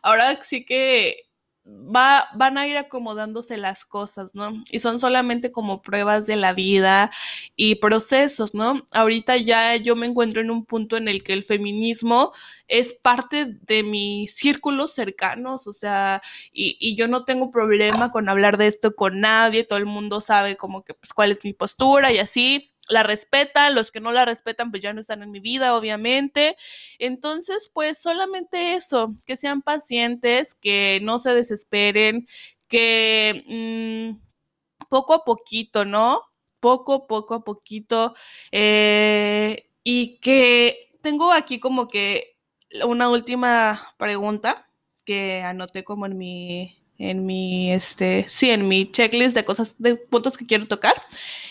ahora 0.01 0.41
sí 0.43 0.65
que 0.65 1.27
va, 1.67 2.27
van 2.35 2.57
a 2.57 2.67
ir 2.67 2.77
acomodándose 2.77 3.57
las 3.57 3.85
cosas, 3.85 4.35
¿no? 4.35 4.53
Y 4.71 4.79
son 4.79 4.99
solamente 4.99 5.51
como 5.51 5.81
pruebas 5.81 6.25
de 6.25 6.35
la 6.35 6.53
vida 6.53 7.09
y 7.55 7.75
procesos, 7.75 8.53
¿no? 8.53 8.85
Ahorita 8.93 9.37
ya 9.37 9.75
yo 9.75 9.95
me 9.95 10.07
encuentro 10.07 10.41
en 10.41 10.51
un 10.51 10.65
punto 10.65 10.97
en 10.97 11.07
el 11.07 11.23
que 11.23 11.33
el 11.33 11.43
feminismo 11.43 12.31
es 12.67 12.93
parte 12.93 13.57
de 13.61 13.83
mis 13.83 14.35
círculos 14.35 14.93
cercanos, 14.93 15.67
o 15.67 15.73
sea, 15.73 16.21
y, 16.51 16.77
y 16.79 16.95
yo 16.95 17.07
no 17.07 17.25
tengo 17.25 17.51
problema 17.51 18.11
con 18.11 18.29
hablar 18.29 18.57
de 18.57 18.67
esto 18.67 18.95
con 18.95 19.19
nadie, 19.19 19.63
todo 19.63 19.79
el 19.79 19.85
mundo 19.85 20.21
sabe 20.21 20.55
como 20.57 20.83
que 20.83 20.93
pues 20.93 21.13
cuál 21.13 21.31
es 21.31 21.43
mi 21.43 21.53
postura 21.53 22.11
y 22.11 22.19
así 22.19 22.73
la 22.89 23.03
respetan, 23.03 23.75
los 23.75 23.91
que 23.91 23.99
no 23.99 24.11
la 24.11 24.25
respetan 24.25 24.71
pues 24.71 24.81
ya 24.83 24.93
no 24.93 25.01
están 25.01 25.23
en 25.23 25.31
mi 25.31 25.39
vida, 25.39 25.75
obviamente. 25.75 26.55
Entonces, 26.99 27.69
pues 27.73 27.97
solamente 27.97 28.73
eso, 28.75 29.13
que 29.25 29.37
sean 29.37 29.61
pacientes, 29.61 30.55
que 30.55 30.99
no 31.03 31.19
se 31.19 31.33
desesperen, 31.33 32.27
que 32.67 33.43
mm, 33.47 34.87
poco 34.89 35.13
a 35.13 35.23
poquito, 35.23 35.85
¿no? 35.85 36.21
Poco, 36.59 37.07
poco 37.07 37.35
a 37.35 37.43
poquito. 37.43 38.13
Eh, 38.51 39.69
y 39.83 40.17
que 40.19 40.97
tengo 41.01 41.31
aquí 41.31 41.59
como 41.59 41.87
que 41.87 42.37
una 42.85 43.09
última 43.09 43.79
pregunta 43.97 44.69
que 45.05 45.41
anoté 45.41 45.83
como 45.83 46.05
en 46.05 46.17
mi 46.17 46.77
en 46.97 47.25
mi 47.25 47.71
este 47.71 48.25
sí 48.27 48.49
en 48.49 48.67
mi 48.67 48.91
checklist 48.91 49.35
de 49.35 49.45
cosas 49.45 49.75
de 49.77 49.95
puntos 49.95 50.37
que 50.37 50.45
quiero 50.45 50.67
tocar 50.67 50.95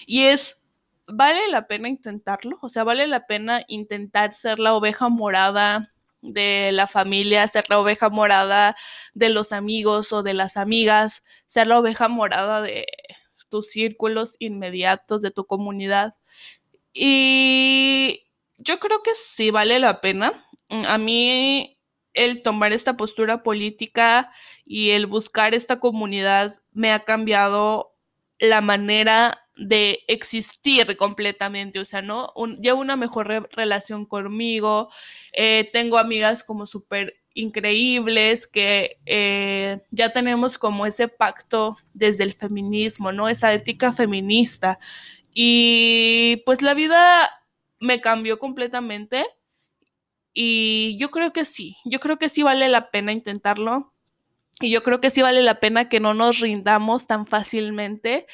y 0.06 0.24
es 0.24 0.55
vale 1.06 1.48
la 1.50 1.66
pena 1.66 1.88
intentarlo, 1.88 2.58
o 2.62 2.68
sea, 2.68 2.84
vale 2.84 3.06
la 3.06 3.26
pena 3.26 3.62
intentar 3.68 4.32
ser 4.32 4.58
la 4.58 4.74
oveja 4.74 5.08
morada 5.08 5.82
de 6.22 6.72
la 6.72 6.86
familia, 6.86 7.46
ser 7.48 7.66
la 7.68 7.78
oveja 7.78 8.10
morada 8.10 8.74
de 9.14 9.30
los 9.30 9.52
amigos 9.52 10.12
o 10.12 10.22
de 10.22 10.34
las 10.34 10.56
amigas, 10.56 11.22
ser 11.46 11.68
la 11.68 11.78
oveja 11.78 12.08
morada 12.08 12.62
de 12.62 12.86
tus 13.48 13.68
círculos 13.70 14.36
inmediatos, 14.40 15.22
de 15.22 15.30
tu 15.30 15.46
comunidad. 15.46 16.14
Y 16.92 18.24
yo 18.58 18.80
creo 18.80 19.02
que 19.02 19.14
sí 19.14 19.50
vale 19.50 19.78
la 19.78 20.00
pena. 20.00 20.32
A 20.88 20.98
mí 20.98 21.78
el 22.14 22.42
tomar 22.42 22.72
esta 22.72 22.96
postura 22.96 23.42
política 23.42 24.32
y 24.64 24.90
el 24.90 25.06
buscar 25.06 25.54
esta 25.54 25.78
comunidad 25.78 26.58
me 26.72 26.90
ha 26.90 27.04
cambiado 27.04 27.94
la 28.38 28.62
manera 28.62 29.45
de 29.56 30.00
existir 30.08 30.96
completamente, 30.96 31.78
o 31.78 31.84
sea, 31.84 32.02
¿no? 32.02 32.32
llevo 32.60 32.80
una 32.80 32.96
mejor 32.96 33.48
relación 33.52 34.04
conmigo, 34.04 34.90
eh, 35.32 35.68
tengo 35.72 35.98
amigas 35.98 36.44
como 36.44 36.66
súper 36.66 37.14
increíbles 37.34 38.46
que 38.46 38.98
eh, 39.06 39.80
ya 39.90 40.12
tenemos 40.12 40.58
como 40.58 40.86
ese 40.86 41.08
pacto 41.08 41.74
desde 41.92 42.24
el 42.24 42.32
feminismo, 42.32 43.12
¿no? 43.12 43.28
Esa 43.28 43.52
ética 43.52 43.92
feminista. 43.92 44.78
Y 45.34 46.42
pues 46.46 46.62
la 46.62 46.74
vida 46.74 47.30
me 47.78 48.00
cambió 48.00 48.38
completamente 48.38 49.26
y 50.32 50.96
yo 50.98 51.10
creo 51.10 51.32
que 51.32 51.44
sí, 51.44 51.76
yo 51.84 52.00
creo 52.00 52.18
que 52.18 52.28
sí 52.28 52.42
vale 52.42 52.68
la 52.68 52.90
pena 52.90 53.12
intentarlo 53.12 53.92
y 54.60 54.70
yo 54.70 54.82
creo 54.82 55.00
que 55.00 55.10
sí 55.10 55.20
vale 55.22 55.42
la 55.42 55.60
pena 55.60 55.88
que 55.88 56.00
no 56.00 56.14
nos 56.14 56.40
rindamos 56.40 57.06
tan 57.06 57.26
fácilmente 57.26 58.26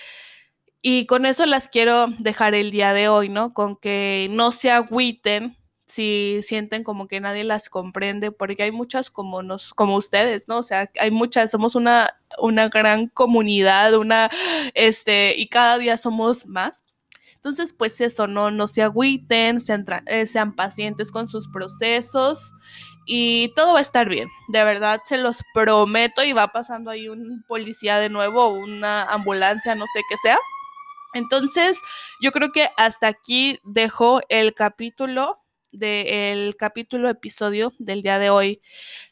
y 0.83 1.07
con 1.07 1.27
eso 1.27 1.47
las 1.47 1.69
quiero 1.69 2.09
dejar 2.19 2.55
el 2.55 2.73
día 2.73 2.93
de 2.93 3.09
hoy, 3.09 3.29
¿no? 3.29 3.55
Con 3.55 3.77
que 3.77 4.29
no 4.31 4.51
se 4.51 4.71
agüiten 4.71 5.57
si 5.87 6.41
sienten 6.43 6.85
como 6.85 7.07
que 7.07 7.21
nadie 7.21 7.45
las 7.45 7.69
comprende, 7.69 8.33
porque 8.33 8.63
hay 8.63 8.73
muchas 8.73 9.11
como 9.11 9.43
nos, 9.43 9.75
como 9.75 9.97
ustedes, 9.97 10.49
¿no? 10.49 10.59
O 10.59 10.63
sea, 10.63 10.91
hay 10.99 11.11
muchas, 11.11 11.51
somos 11.51 11.75
una, 11.75 12.17
una 12.39 12.69
gran 12.69 13.09
comunidad, 13.09 13.95
una, 13.95 14.31
este, 14.75 15.35
y 15.37 15.49
cada 15.49 15.79
día 15.79 15.97
somos 15.99 16.47
más. 16.47 16.85
Entonces, 17.35 17.75
pues 17.75 18.01
eso, 18.01 18.27
no, 18.27 18.51
no 18.51 18.69
se 18.69 18.83
agüiten, 18.83 19.61
sean, 19.61 19.85
eh, 20.07 20.27
sean 20.27 20.55
pacientes 20.55 21.11
con 21.11 21.29
sus 21.29 21.47
procesos 21.49 22.53
y 23.07 23.53
todo 23.55 23.75
va 23.75 23.81
a 23.81 23.83
estar 23.83 24.09
bien. 24.09 24.29
De 24.49 24.65
verdad, 24.65 25.01
se 25.05 25.19
los 25.19 25.43
prometo 25.53 26.25
y 26.25 26.33
va 26.33 26.49
pasando 26.49 26.91
ahí 26.91 27.09
un 27.09 27.45
policía 27.49 27.99
de 27.99 28.09
nuevo, 28.09 28.49
una 28.49 29.03
ambulancia, 29.05 29.75
no 29.75 29.85
sé 29.93 30.01
qué 30.09 30.17
sea. 30.17 30.39
Entonces, 31.15 31.79
yo 32.21 32.33
creo 32.33 32.53
que 32.53 32.69
hasta 32.77 33.09
aquí 33.09 33.61
dejo 33.65 34.21
el 34.29 34.55
capítulo 34.55 35.42
del 35.73 36.57
capítulo 36.57 37.09
episodio 37.09 37.73
del 37.79 38.03
día 38.03 38.19
de 38.19 38.31
hoy. 38.31 38.61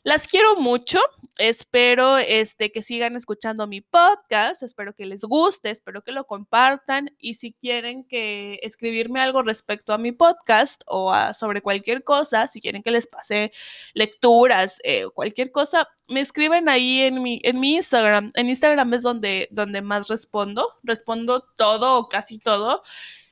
Las 0.02 0.28
quiero 0.28 0.56
mucho, 0.56 1.00
espero 1.38 2.18
este, 2.18 2.70
que 2.70 2.82
sigan 2.82 3.16
escuchando 3.16 3.66
mi 3.66 3.80
podcast, 3.80 4.62
espero 4.62 4.94
que 4.94 5.06
les 5.06 5.22
guste, 5.22 5.70
espero 5.70 6.02
que 6.02 6.12
lo 6.12 6.26
compartan 6.26 7.10
y 7.18 7.34
si 7.34 7.52
quieren 7.52 8.04
que 8.04 8.60
escribirme 8.62 9.20
algo 9.20 9.42
respecto 9.42 9.92
a 9.92 9.98
mi 9.98 10.12
podcast 10.12 10.82
o 10.86 11.12
sobre 11.32 11.62
cualquier 11.62 12.04
cosa, 12.04 12.46
si 12.46 12.60
quieren 12.60 12.82
que 12.82 12.90
les 12.90 13.06
pase 13.06 13.52
lecturas, 13.94 14.78
eh, 14.84 15.06
cualquier 15.14 15.50
cosa, 15.50 15.88
me 16.08 16.20
escriben 16.20 16.68
ahí 16.68 17.00
en 17.00 17.22
mi, 17.22 17.40
en 17.42 17.58
mi 17.58 17.76
Instagram. 17.76 18.30
En 18.34 18.50
Instagram 18.50 18.92
es 18.94 19.02
donde, 19.02 19.48
donde 19.50 19.80
más 19.80 20.08
respondo, 20.08 20.66
respondo 20.82 21.40
todo 21.56 21.98
o 21.98 22.08
casi 22.08 22.38
todo. 22.38 22.82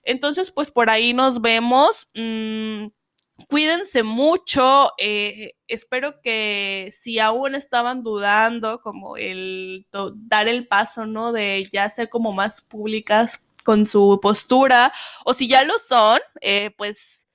Entonces, 0.04 0.50
pues 0.50 0.70
por 0.70 0.88
ahí 0.88 1.12
nos 1.12 1.40
vemos. 1.42 2.08
Mm, 2.14 2.86
cuídense 3.48 4.02
mucho. 4.02 4.90
Eh, 4.98 5.54
espero 5.68 6.20
que 6.20 6.88
si 6.92 7.18
aún 7.18 7.54
estaban 7.54 8.02
dudando, 8.02 8.80
como 8.80 9.16
el 9.16 9.86
dar 10.14 10.48
el 10.48 10.66
paso, 10.66 11.06
¿no? 11.06 11.32
De 11.32 11.66
ya 11.70 11.88
ser 11.90 12.08
como 12.08 12.32
más 12.32 12.60
públicas 12.60 13.44
con 13.64 13.86
su 13.86 14.18
postura, 14.22 14.92
o 15.24 15.34
si 15.34 15.48
ya 15.48 15.62
lo 15.64 15.78
son, 15.78 16.20
eh, 16.40 16.70
pues 16.76 17.28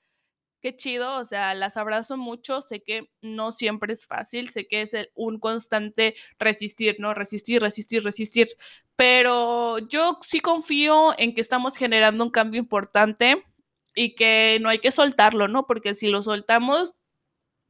qué 0.62 0.76
chido, 0.76 1.18
o 1.18 1.26
sea, 1.26 1.54
las 1.54 1.78
abrazo 1.78 2.18
mucho, 2.18 2.62
sé 2.62 2.82
que 2.82 3.12
no 3.22 3.52
siempre 3.52 3.94
es 3.94 4.08
fácil, 4.08 4.50
sé 4.50 4.66
que 4.66 4.82
es 4.82 4.96
un 5.14 5.38
constante 5.40 6.16
resistir, 6.40 6.96
¿no? 7.00 7.14
Resistir, 7.14 7.62
resistir, 7.62 8.04
resistir, 8.04 8.48
pero 8.96 9.78
yo 9.80 10.20
sí 10.22 10.40
confío 10.40 11.14
en 11.20 11.36
que 11.36 11.42
estamos 11.42 11.76
generando 11.76 12.24
un 12.24 12.32
cambio 12.32 12.60
importante 12.60 13.44
y 13.96 14.16
que 14.16 14.60
no 14.62 14.70
hay 14.70 14.80
que 14.80 14.92
soltarlo, 14.92 15.48
¿no? 15.48 15.66
Porque 15.68 15.96
si 15.96 16.08
lo 16.08 16.24
soltamos, 16.24 16.94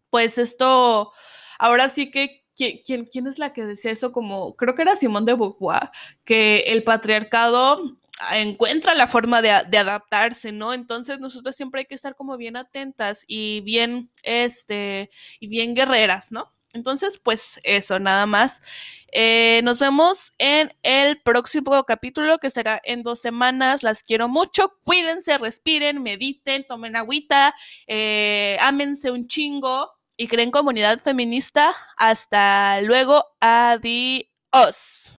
pues 0.09 0.37
esto, 0.37 1.11
ahora 1.59 1.89
sí 1.89 2.11
que, 2.11 2.45
¿quién, 2.55 3.05
quién 3.05 3.27
es 3.27 3.39
la 3.39 3.53
que 3.53 3.65
decía 3.65 3.91
eso? 3.91 4.11
Como, 4.11 4.55
creo 4.55 4.75
que 4.75 4.83
era 4.83 4.95
Simón 4.95 5.25
de 5.25 5.33
Beauvoir, 5.33 5.89
que 6.23 6.59
el 6.67 6.83
patriarcado 6.83 7.97
encuentra 8.33 8.93
la 8.93 9.07
forma 9.07 9.41
de, 9.41 9.51
de, 9.69 9.77
adaptarse, 9.77 10.51
¿no? 10.51 10.73
Entonces 10.73 11.19
nosotros 11.19 11.55
siempre 11.55 11.81
hay 11.81 11.85
que 11.85 11.95
estar 11.95 12.15
como 12.15 12.37
bien 12.37 12.57
atentas 12.57 13.25
y 13.27 13.61
bien, 13.61 14.11
este, 14.23 15.09
y 15.39 15.47
bien 15.47 15.73
guerreras, 15.75 16.31
¿no? 16.31 16.52
Entonces, 16.73 17.19
pues 17.19 17.59
eso, 17.63 17.99
nada 17.99 18.25
más. 18.25 18.61
Eh, 19.11 19.61
nos 19.63 19.77
vemos 19.77 20.33
en 20.39 20.73
el 20.81 21.21
próximo 21.21 21.83
capítulo 21.83 22.39
que 22.39 22.49
será 22.49 22.81
en 22.83 23.03
dos 23.03 23.21
semanas. 23.21 23.83
Las 23.83 24.01
quiero 24.01 24.27
mucho. 24.27 24.73
Cuídense, 24.83 25.37
respiren, 25.37 26.01
mediten, 26.01 26.65
tomen 26.67 26.95
agüita, 26.95 27.53
eh, 27.87 28.57
ámense 28.59 29.11
un 29.11 29.27
chingo 29.27 29.91
y 30.17 30.27
creen 30.27 30.49
comunidad 30.51 30.99
feminista. 30.99 31.75
Hasta 31.97 32.81
luego. 32.81 33.23
Adiós. 33.39 35.15